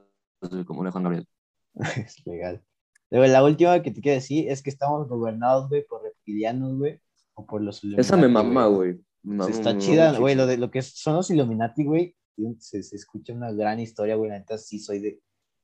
como 0.65 0.83
de 0.83 0.91
Juan 0.91 1.03
Gabriel. 1.03 1.27
Es 2.05 2.25
legal. 2.25 2.63
Luego, 3.09 3.27
la 3.27 3.43
última 3.43 3.81
que 3.81 3.91
te 3.91 4.01
quiero 4.01 4.15
decir 4.15 4.49
es 4.49 4.63
que 4.63 4.69
estamos 4.69 5.07
gobernados, 5.09 5.67
güey, 5.67 5.85
por 5.85 6.01
reptilianos, 6.01 6.77
güey, 6.77 7.01
o 7.33 7.45
por 7.45 7.61
los 7.61 7.83
Esa 7.83 8.15
me 8.15 8.23
Illuminati, 8.23 8.47
mama, 8.47 8.67
güey. 8.67 8.93
Sí, 8.93 9.03
mama, 9.23 9.49
está 9.49 9.77
chida, 9.77 10.17
güey, 10.17 10.35
lo 10.35 10.47
de 10.47 10.57
lo 10.57 10.71
que 10.71 10.81
son 10.81 11.15
los 11.15 11.29
Illuminati, 11.29 11.83
güey, 11.83 12.15
se, 12.59 12.81
se 12.83 12.95
escucha 12.95 13.33
una 13.33 13.51
gran 13.51 13.79
historia, 13.79 14.15
güey, 14.15 14.31
la 14.31 14.39
neta 14.39 14.57
sí 14.57 14.79
soy 14.79 14.99
de, 14.99 15.21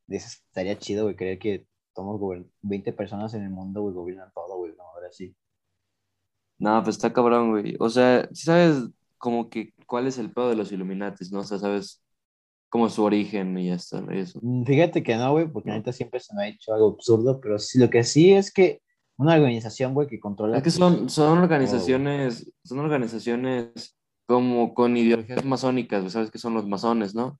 de 0.07 0.17
esas, 0.17 0.33
estaría 0.33 0.77
chido, 0.77 1.05
güey, 1.05 1.15
creer 1.15 1.39
que 1.39 1.67
somos 1.95 2.19
gobern- 2.19 2.51
20 2.61 2.91
personas 2.93 3.33
en 3.33 3.43
el 3.43 3.49
mundo, 3.49 3.81
güey, 3.81 3.95
gobiernan 3.95 4.31
todo, 4.33 4.57
güey, 4.57 4.73
no, 4.77 4.83
ahora 4.83 5.11
sí. 5.11 5.33
No, 6.59 6.83
pues 6.83 6.95
está 6.97 7.13
cabrón, 7.13 7.51
güey. 7.51 7.75
O 7.79 7.89
sea, 7.89 8.27
sí 8.33 8.43
sabes 8.45 8.89
como 9.17 9.49
que 9.49 9.73
cuál 9.85 10.07
es 10.07 10.17
el 10.17 10.31
pedo 10.31 10.49
de 10.49 10.55
los 10.55 10.71
Illuminatis, 10.71 11.31
¿no? 11.31 11.39
O 11.39 11.43
sea, 11.43 11.59
sabes 11.59 12.01
como 12.69 12.89
su 12.89 13.03
origen 13.03 13.57
y 13.57 13.67
y 13.67 13.71
eso. 13.71 14.39
Mm, 14.41 14.63
Fíjate 14.65 15.03
que 15.03 15.15
no, 15.15 15.31
güey, 15.31 15.47
porque 15.47 15.71
ahorita 15.71 15.93
siempre 15.93 16.19
se 16.19 16.35
me 16.35 16.43
ha 16.43 16.47
hecho 16.47 16.73
algo 16.73 16.89
absurdo, 16.89 17.39
pero 17.39 17.59
sí, 17.59 17.79
lo 17.79 17.89
que 17.89 18.03
sí 18.03 18.33
es 18.33 18.51
que 18.51 18.81
una 19.17 19.35
organización, 19.35 19.93
güey, 19.93 20.07
que 20.07 20.19
controla. 20.19 20.57
Es 20.57 20.63
que 20.63 20.71
son, 20.71 21.09
son 21.09 21.39
organizaciones, 21.39 22.51
son 22.63 22.79
organizaciones 22.79 23.95
como 24.27 24.73
con 24.73 24.95
ideologías 24.97 25.43
masónicas, 25.45 26.11
sabes 26.11 26.29
que 26.29 26.37
son 26.37 26.53
los 26.53 26.67
masones, 26.67 27.15
¿no? 27.15 27.39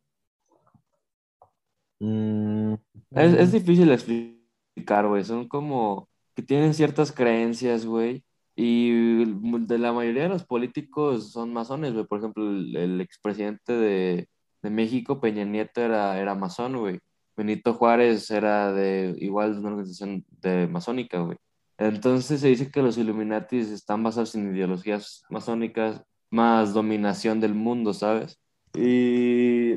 Mm, 2.00 2.74
Es, 3.12 3.34
es 3.34 3.50
mm, 3.50 3.52
difícil 3.52 3.92
explicar, 3.92 5.08
güey. 5.08 5.24
Son 5.24 5.48
como 5.48 6.10
que 6.36 6.44
tienen 6.44 6.74
ciertas 6.74 7.12
creencias, 7.12 7.86
güey. 7.86 8.24
Y 8.60 9.24
de 9.68 9.78
la 9.78 9.94
mayoría 9.94 10.24
de 10.24 10.30
los 10.30 10.44
políticos 10.44 11.32
son 11.32 11.54
masones, 11.54 11.94
güey. 11.94 12.08
Por 12.08 12.18
ejemplo, 12.18 12.44
el, 12.50 12.76
el 12.76 13.02
expresidente 13.02 13.74
de, 13.74 14.30
de 14.64 14.70
México, 14.72 15.22
Peña 15.22 15.46
Nieto, 15.46 15.80
era, 15.82 16.20
era 16.20 16.34
masón, 16.34 16.76
güey. 16.78 17.00
Benito 17.36 17.76
Juárez 17.76 18.32
era 18.32 18.74
de 18.74 19.16
igual 19.20 19.54
de 19.54 19.60
una 19.60 19.70
organización 19.70 20.26
de 20.42 20.68
masónica, 20.68 21.20
güey. 21.20 21.38
Entonces 21.78 22.42
se 22.42 22.48
dice 22.48 22.72
que 22.72 22.82
los 22.82 22.98
Illuminatis 22.98 23.70
están 23.70 24.02
basados 24.02 24.34
en 24.34 24.56
ideologías 24.56 25.24
masónicas 25.30 26.02
más 26.32 26.74
dominación 26.74 27.40
del 27.40 27.54
mundo, 27.54 27.94
¿sabes? 27.94 28.40
Y, 28.74 29.74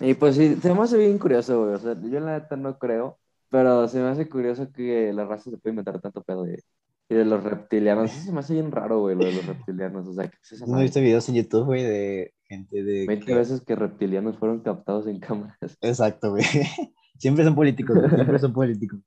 y 0.00 0.14
pues 0.18 0.36
sí, 0.36 0.56
se 0.56 0.74
me 0.74 0.82
hace 0.82 0.98
bien 0.98 1.18
curioso, 1.18 1.62
güey. 1.64 1.74
O 1.74 1.78
sea, 1.78 1.94
yo 1.98 2.20
la 2.20 2.38
neta 2.38 2.56
no 2.56 2.78
creo, 2.78 3.18
pero 3.48 3.88
se 3.88 3.98
me 3.98 4.08
hace 4.08 4.28
curioso 4.28 4.70
que 4.70 5.10
la 5.14 5.24
raza 5.24 5.50
se 5.50 5.56
puede 5.56 5.70
inventar 5.72 5.98
tanto 6.02 6.22
pedo 6.22 6.42
de, 6.42 6.62
y 7.08 7.14
de 7.14 7.24
los 7.24 7.42
reptilianos. 7.42 8.10
Eso 8.12 8.24
se 8.26 8.32
me 8.32 8.40
hace 8.40 8.54
bien 8.54 8.70
raro, 8.70 9.00
güey, 9.00 9.16
lo 9.16 9.24
de 9.24 9.32
los 9.32 9.46
reptilianos. 9.46 10.06
O 10.06 10.12
sea, 10.12 10.28
¿qué 10.28 10.36
es 10.50 10.60
¿No 10.60 10.66
madre? 10.68 10.84
viste 10.84 11.00
videos 11.00 11.28
en 11.28 11.34
YouTube, 11.36 11.64
güey, 11.66 11.82
de 11.82 12.34
gente 12.44 12.82
de... 12.82 13.06
20 13.06 13.26
que- 13.26 13.34
veces 13.34 13.60
que 13.62 13.74
reptilianos 13.76 14.36
fueron 14.38 14.60
captados 14.60 15.06
en 15.06 15.18
cámaras. 15.20 15.56
Exacto, 15.80 16.30
güey. 16.30 16.44
Siempre 17.18 17.44
son 17.44 17.54
políticos, 17.56 17.96
güey, 17.96 18.10
siempre 18.10 18.38
son 18.38 18.52
políticos. 18.52 19.00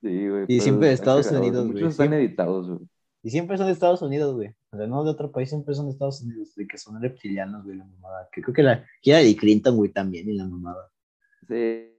Sí, 0.00 0.28
güey. 0.28 0.44
Y 0.46 0.60
siempre 0.60 0.86
de 0.88 0.94
Estados 0.94 1.26
cagado, 1.26 1.42
Unidos, 1.44 1.64
Muchos 1.66 1.80
güey, 1.80 1.90
están 1.90 2.04
siempre. 2.08 2.24
editados, 2.24 2.68
güey. 2.68 2.80
Y 3.24 3.30
siempre 3.30 3.56
son 3.58 3.66
de 3.66 3.72
Estados 3.72 4.02
Unidos, 4.02 4.34
güey. 4.36 4.50
O 4.70 4.76
sea, 4.76 4.86
no 4.86 5.02
de 5.02 5.10
otro 5.10 5.32
país, 5.32 5.48
siempre 5.48 5.74
son 5.74 5.86
de 5.86 5.92
Estados 5.92 6.22
Unidos, 6.22 6.54
de 6.54 6.64
que 6.68 6.78
son 6.78 7.02
reptilianos, 7.02 7.64
güey, 7.64 7.76
la 7.76 7.84
mamada. 7.86 8.28
Que 8.30 8.40
creo 8.40 8.54
que 8.54 8.62
la... 8.62 8.84
Hillary 9.02 9.34
Clinton, 9.34 9.74
güey, 9.76 9.90
también, 9.90 10.28
y 10.28 10.34
la 10.36 10.46
mamada. 10.46 10.88
Sí, 11.48 11.92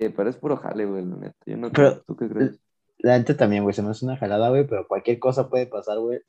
sí, 0.00 0.08
pero 0.08 0.28
es 0.30 0.36
puro 0.36 0.56
jale, 0.56 0.84
güey, 0.84 1.04
la 1.04 1.14
neta. 1.16 1.36
Yo 1.46 1.56
no 1.58 1.70
Pero- 1.70 1.90
creo. 1.92 2.02
¿Tú 2.08 2.16
qué 2.16 2.28
crees? 2.28 2.60
La 3.04 3.14
gente 3.16 3.34
también, 3.34 3.62
güey, 3.64 3.74
se 3.74 3.82
me 3.82 3.90
hace 3.90 4.04
una 4.04 4.16
jalada, 4.16 4.48
güey, 4.48 4.66
pero 4.66 4.86
cualquier 4.88 5.18
cosa 5.18 5.48
puede 5.50 5.66
pasar, 5.66 5.98
güey. 5.98 6.20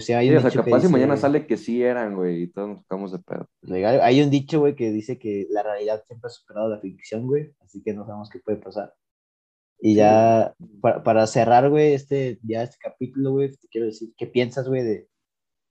Sí, 0.00 0.12
hay 0.14 0.26
Sí, 0.26 0.32
un 0.32 0.38
o 0.38 0.40
sea, 0.40 0.50
dicho 0.50 0.64
capaz 0.64 0.80
si 0.80 0.88
mañana 0.88 1.16
sale 1.16 1.46
que 1.46 1.56
sí 1.56 1.82
eran, 1.82 2.16
güey, 2.16 2.42
y 2.44 2.46
todos 2.48 2.68
nos 2.70 2.78
tocamos 2.82 3.12
de 3.12 3.18
pedo. 3.20 3.48
legal. 3.60 4.00
Hay 4.00 4.22
un 4.22 4.30
dicho, 4.30 4.58
güey, 4.60 4.74
que 4.74 4.90
dice 4.90 5.18
que 5.18 5.46
la 5.50 5.62
realidad 5.62 6.02
siempre 6.06 6.26
ha 6.28 6.30
superado 6.30 6.68
la 6.68 6.80
ficción, 6.80 7.26
güey, 7.26 7.54
así 7.60 7.82
que 7.82 7.92
no 7.94 8.04
sabemos 8.06 8.30
qué 8.30 8.40
puede 8.40 8.58
pasar. 8.58 8.94
Y 9.80 9.90
Sí. 9.90 9.96
ya, 9.98 10.54
para, 10.80 11.02
para 11.02 11.26
cerrar, 11.26 11.68
güey, 11.70 11.92
este, 11.92 12.38
ya 12.42 12.62
este 12.62 12.78
capítulo, 12.80 13.32
güey, 13.32 13.50
te 13.50 13.68
quiero 13.68 13.86
decir, 13.86 14.12
¿qué 14.16 14.26
piensas, 14.26 14.66
güey, 14.68 14.82
de, 14.82 15.08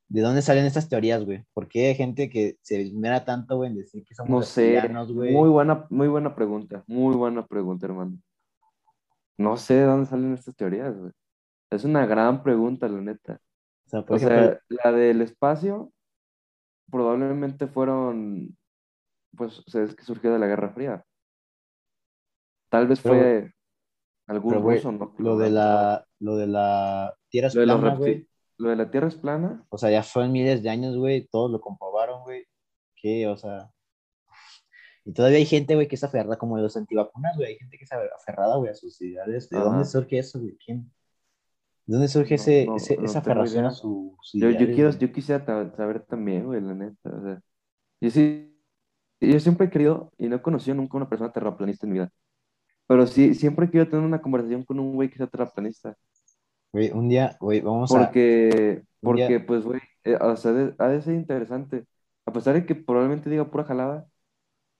de 0.09 0.21
dónde 0.21 0.41
salen 0.41 0.65
estas 0.65 0.87
teorías, 0.87 1.25
güey? 1.25 1.43
¿Por 1.53 1.67
qué 1.67 1.87
hay 1.87 1.95
gente 1.95 2.29
que 2.29 2.57
se 2.61 2.79
esmera 2.81 3.25
tanto, 3.25 3.57
güey, 3.57 3.71
en 3.71 3.77
decir 3.77 4.05
que 4.05 4.13
somos 4.13 4.29
No 4.29 4.41
sé, 4.43 4.79
güey? 5.13 5.33
muy 5.33 5.49
buena, 5.49 5.87
muy 5.89 6.07
buena 6.07 6.35
pregunta, 6.35 6.83
muy 6.87 7.15
buena 7.15 7.45
pregunta, 7.47 7.87
hermano. 7.87 8.17
No 9.41 9.57
sé 9.57 9.73
de 9.75 9.85
dónde 9.85 10.05
salen 10.09 10.33
estas 10.33 10.55
teorías, 10.55 10.95
güey. 10.97 11.11
Es 11.71 11.83
una 11.83 12.05
gran 12.05 12.43
pregunta, 12.43 12.87
la 12.87 13.01
neta. 13.01 13.39
O 13.85 13.89
sea, 13.89 13.99
O 14.01 14.15
ejemplo, 14.15 14.37
sea, 14.37 14.59
la 14.69 14.91
del 14.91 15.21
espacio 15.21 15.91
probablemente 16.89 17.67
fueron, 17.67 18.57
pues, 19.35 19.59
o 19.59 19.63
sea, 19.69 19.83
es 19.83 19.95
que 19.95 20.03
surgió 20.03 20.31
de 20.33 20.39
la 20.39 20.47
Guerra 20.47 20.69
Fría. 20.69 21.03
Tal 22.69 22.87
vez 22.87 23.01
Pero- 23.01 23.15
fue 23.15 23.53
algún 24.27 24.53
pero, 24.53 24.63
ruso, 24.63 24.91
¿no? 24.91 25.13
lo 25.17 25.37
de 25.37 25.49
la, 25.49 26.05
lo 26.19 26.35
de 26.37 26.47
la 26.47 27.13
tierra 27.29 27.47
es 27.47 27.55
Lo 27.55 27.61
de 27.61 27.67
plana, 27.67 27.95
güey. 27.95 28.27
Lo 28.57 28.69
de 28.69 28.75
la 28.75 28.91
Tierra 28.91 29.07
es 29.07 29.15
plana. 29.15 29.65
O 29.69 29.77
sea, 29.79 29.89
ya 29.89 30.03
fueron 30.03 30.31
miles 30.31 30.61
de 30.61 30.69
años, 30.69 30.95
güey, 30.95 31.27
todos 31.31 31.49
lo 31.49 31.59
comprobaron, 31.59 32.21
güey. 32.21 32.45
Que, 32.95 33.25
o 33.27 33.35
sea. 33.35 33.71
Y 35.05 35.13
todavía 35.13 35.37
hay 35.39 35.45
gente, 35.45 35.75
güey, 35.75 35.87
que 35.87 35.95
es 35.95 36.03
aferrada, 36.03 36.37
como 36.37 36.57
los 36.57 36.77
antivacunas, 36.77 37.35
güey. 37.35 37.49
Hay 37.49 37.55
gente 37.57 37.77
que 37.77 37.83
es 37.85 37.91
aferrada, 37.91 38.57
güey, 38.57 38.71
a 38.71 38.75
sus 38.75 39.01
ideales. 39.01 39.49
¿De 39.49 39.57
Ajá. 39.57 39.65
dónde 39.65 39.85
surge 39.85 40.19
eso, 40.19 40.39
güey? 40.39 40.57
¿Quién? 40.63 40.91
¿De 41.87 41.93
dónde 41.95 42.07
surge 42.07 42.35
No, 42.35 42.71
no, 42.71 42.75
ese, 42.77 42.93
ese- 42.93 42.97
no 42.97 43.05
esa 43.05 43.19
aferración 43.19 43.65
a 43.65 43.71
su, 43.71 44.15
sus 44.21 44.39
Yo, 44.39 44.49
yo 44.51 44.67
quiero, 44.73 44.91
yo 44.91 45.11
quisiera 45.11 45.43
saber 45.75 46.01
también, 46.05 46.45
güey, 46.45 46.61
la 46.61 46.75
neta. 46.75 47.09
O 47.09 47.21
sea, 47.23 47.41
yo 47.99 48.09
sí, 48.11 48.55
yo 49.19 49.39
siempre 49.39 49.67
he 49.67 49.69
querido, 49.69 50.11
y 50.17 50.27
no 50.29 50.35
he 50.35 50.41
conocido 50.41 50.75
nunca 50.75 50.97
una 50.97 51.09
persona 51.09 51.31
terraplanista 51.31 51.85
en 51.87 51.93
mi 51.93 51.99
vida. 51.99 52.11
Pero 52.87 53.07
sí, 53.07 53.33
siempre 53.33 53.65
he 53.65 53.69
querido 53.71 53.89
tener 53.89 54.05
una 54.05 54.21
conversación 54.21 54.63
con 54.63 54.79
un 54.79 54.93
güey 54.95 55.09
que 55.09 55.17
sea 55.17 55.27
terraplanista. 55.27 55.95
Güey, 56.71 56.91
un 56.91 57.09
día, 57.09 57.35
güey, 57.39 57.61
vamos 57.61 57.91
a. 57.93 57.97
Porque, 58.05 58.51
día- 58.53 58.83
porque 59.01 59.39
pues, 59.39 59.63
güey, 59.63 59.81
eh, 60.03 60.15
o 60.21 60.35
sea, 60.37 60.51
de- 60.53 60.75
ha 60.77 60.87
de 60.89 61.01
ser 61.01 61.15
interesante. 61.15 61.85
A 62.25 62.31
pesar 62.31 62.53
de 62.53 62.65
que 62.65 62.75
probablemente 62.75 63.29
diga 63.29 63.49
pura 63.49 63.63
jalada, 63.63 64.05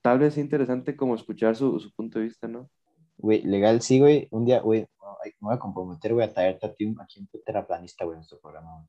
tal 0.02 0.20
vez 0.20 0.34
sea 0.34 0.44
interesante 0.44 0.96
como 0.96 1.16
escuchar 1.16 1.56
su, 1.56 1.80
su 1.80 1.92
punto 1.94 2.20
de 2.20 2.26
vista, 2.26 2.48
¿no? 2.48 2.70
Güey, 3.18 3.44
legal, 3.44 3.82
sí, 3.82 4.00
güey. 4.00 4.28
Un 4.32 4.46
día, 4.46 4.62
güey, 4.62 4.82
me 4.82 5.32
voy 5.48 5.54
a 5.56 5.60
comprometer, 5.60 6.14
güey, 6.14 6.28
a 6.28 6.34
traerte 6.34 6.66
a 6.66 6.74
ti 6.74 6.86
un, 6.86 7.00
aquí 7.00 7.20
un 7.20 7.30
terraplanista, 7.46 8.06
güey, 8.06 8.16
en 8.16 8.20
nuestro 8.20 8.40
programa, 8.40 8.86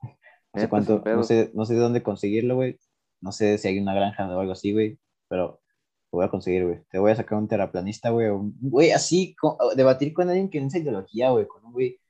güey. 0.00 0.14
No 0.52 0.60
sé 0.60 0.68
cuánto, 0.68 0.98
no 1.16 1.22
sé, 1.22 1.50
no 1.54 1.64
sé 1.64 1.74
de 1.74 1.80
dónde 1.80 2.02
conseguirlo, 2.02 2.56
güey. 2.56 2.78
No 3.20 3.30
sé 3.30 3.58
si 3.58 3.68
hay 3.68 3.78
una 3.78 3.94
granja 3.94 4.26
o 4.34 4.40
algo 4.40 4.52
así, 4.52 4.72
güey. 4.72 4.98
Pero 5.28 5.60
lo 6.10 6.16
voy 6.18 6.24
a 6.24 6.28
conseguir, 6.30 6.64
güey. 6.66 6.80
Te 6.90 6.98
voy 6.98 7.12
a 7.12 7.16
sacar 7.16 7.38
un 7.38 7.46
terraplanista, 7.46 8.10
güey. 8.10 8.28
Güey, 8.60 8.90
así, 8.90 9.36
debatir 9.76 10.12
con 10.12 10.28
alguien 10.28 10.50
que 10.50 10.60
no 10.60 10.66
es 10.66 10.74
ideología, 10.74 11.30
güey. 11.30 11.46
Con 11.46 11.64
un 11.66 11.72
güey. 11.72 12.00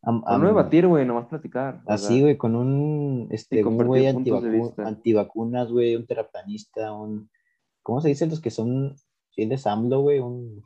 am- 0.00 0.22
no 0.26 0.46
debatir, 0.46 0.86
güey, 0.86 1.04
nomás 1.04 1.26
platicar. 1.26 1.82
Así, 1.86 2.22
güey, 2.22 2.38
con 2.38 2.56
un, 2.56 3.28
este, 3.30 3.62
un 3.62 3.76
güey 3.76 4.06
antivacu- 4.06 4.72
antivacunas, 4.86 5.70
güey, 5.70 5.96
un 5.96 6.06
terraplanista, 6.06 6.92
un, 6.94 7.28
¿cómo 7.90 8.00
se 8.00 8.06
dicen 8.06 8.30
los 8.30 8.40
que 8.40 8.52
son 8.52 8.94
fieles 9.32 9.66
AMLO, 9.66 10.02
güey? 10.02 10.20
Un, 10.20 10.62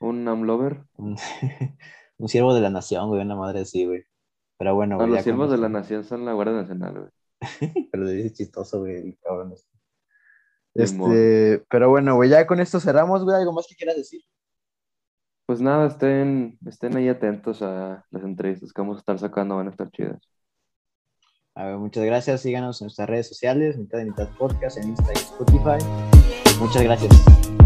Un 0.00 0.26
amlover. 0.26 0.82
un, 0.96 1.18
un 2.18 2.28
siervo 2.28 2.54
de 2.54 2.62
la 2.62 2.70
nación, 2.70 3.10
güey, 3.10 3.20
una 3.20 3.36
madre 3.36 3.60
así, 3.60 3.84
güey. 3.84 4.04
Pero 4.56 4.74
bueno, 4.74 4.96
No, 4.96 5.02
güey, 5.02 5.10
los 5.10 5.22
siervos 5.22 5.50
de 5.50 5.58
la 5.58 5.68
nación 5.68 6.02
son 6.02 6.24
la 6.24 6.32
Guardia 6.32 6.54
Nacional, 6.54 6.94
güey. 6.98 7.10
Pero 7.92 8.08
dice 8.08 8.32
chistoso, 8.32 8.78
güey, 8.80 9.18
cabrón. 9.22 9.52
este. 9.52 9.68
Este, 10.72 11.62
pero 11.68 11.90
bueno, 11.90 12.16
güey, 12.16 12.30
ya 12.30 12.46
con 12.46 12.58
esto 12.58 12.80
cerramos, 12.80 13.22
güey, 13.22 13.36
¿algo 13.36 13.52
más 13.52 13.66
que 13.68 13.76
quieras 13.76 13.96
decir? 13.96 14.22
Pues 15.46 15.60
nada, 15.60 15.88
estén, 15.88 16.58
estén 16.66 16.96
ahí 16.96 17.08
atentos 17.08 17.60
a 17.60 18.02
las 18.10 18.24
entrevistas 18.24 18.72
que 18.72 18.80
vamos 18.80 18.96
a 18.96 19.00
estar 19.00 19.18
sacando, 19.18 19.56
van 19.56 19.66
a 19.66 19.70
estar 19.70 19.90
chidas. 19.90 20.26
A 21.56 21.66
ver, 21.66 21.76
muchas 21.76 22.04
gracias, 22.04 22.40
síganos 22.40 22.80
en 22.80 22.86
nuestras 22.86 23.08
redes 23.08 23.28
sociales, 23.28 23.78
mitad 23.78 23.98
de 23.98 24.06
mitad 24.06 24.28
podcast, 24.36 24.76
en 24.76 24.88
Instagram 24.88 25.16
y 25.16 25.20
Spotify. 25.20 26.58
Muchas 26.58 26.82
gracias. 26.82 27.63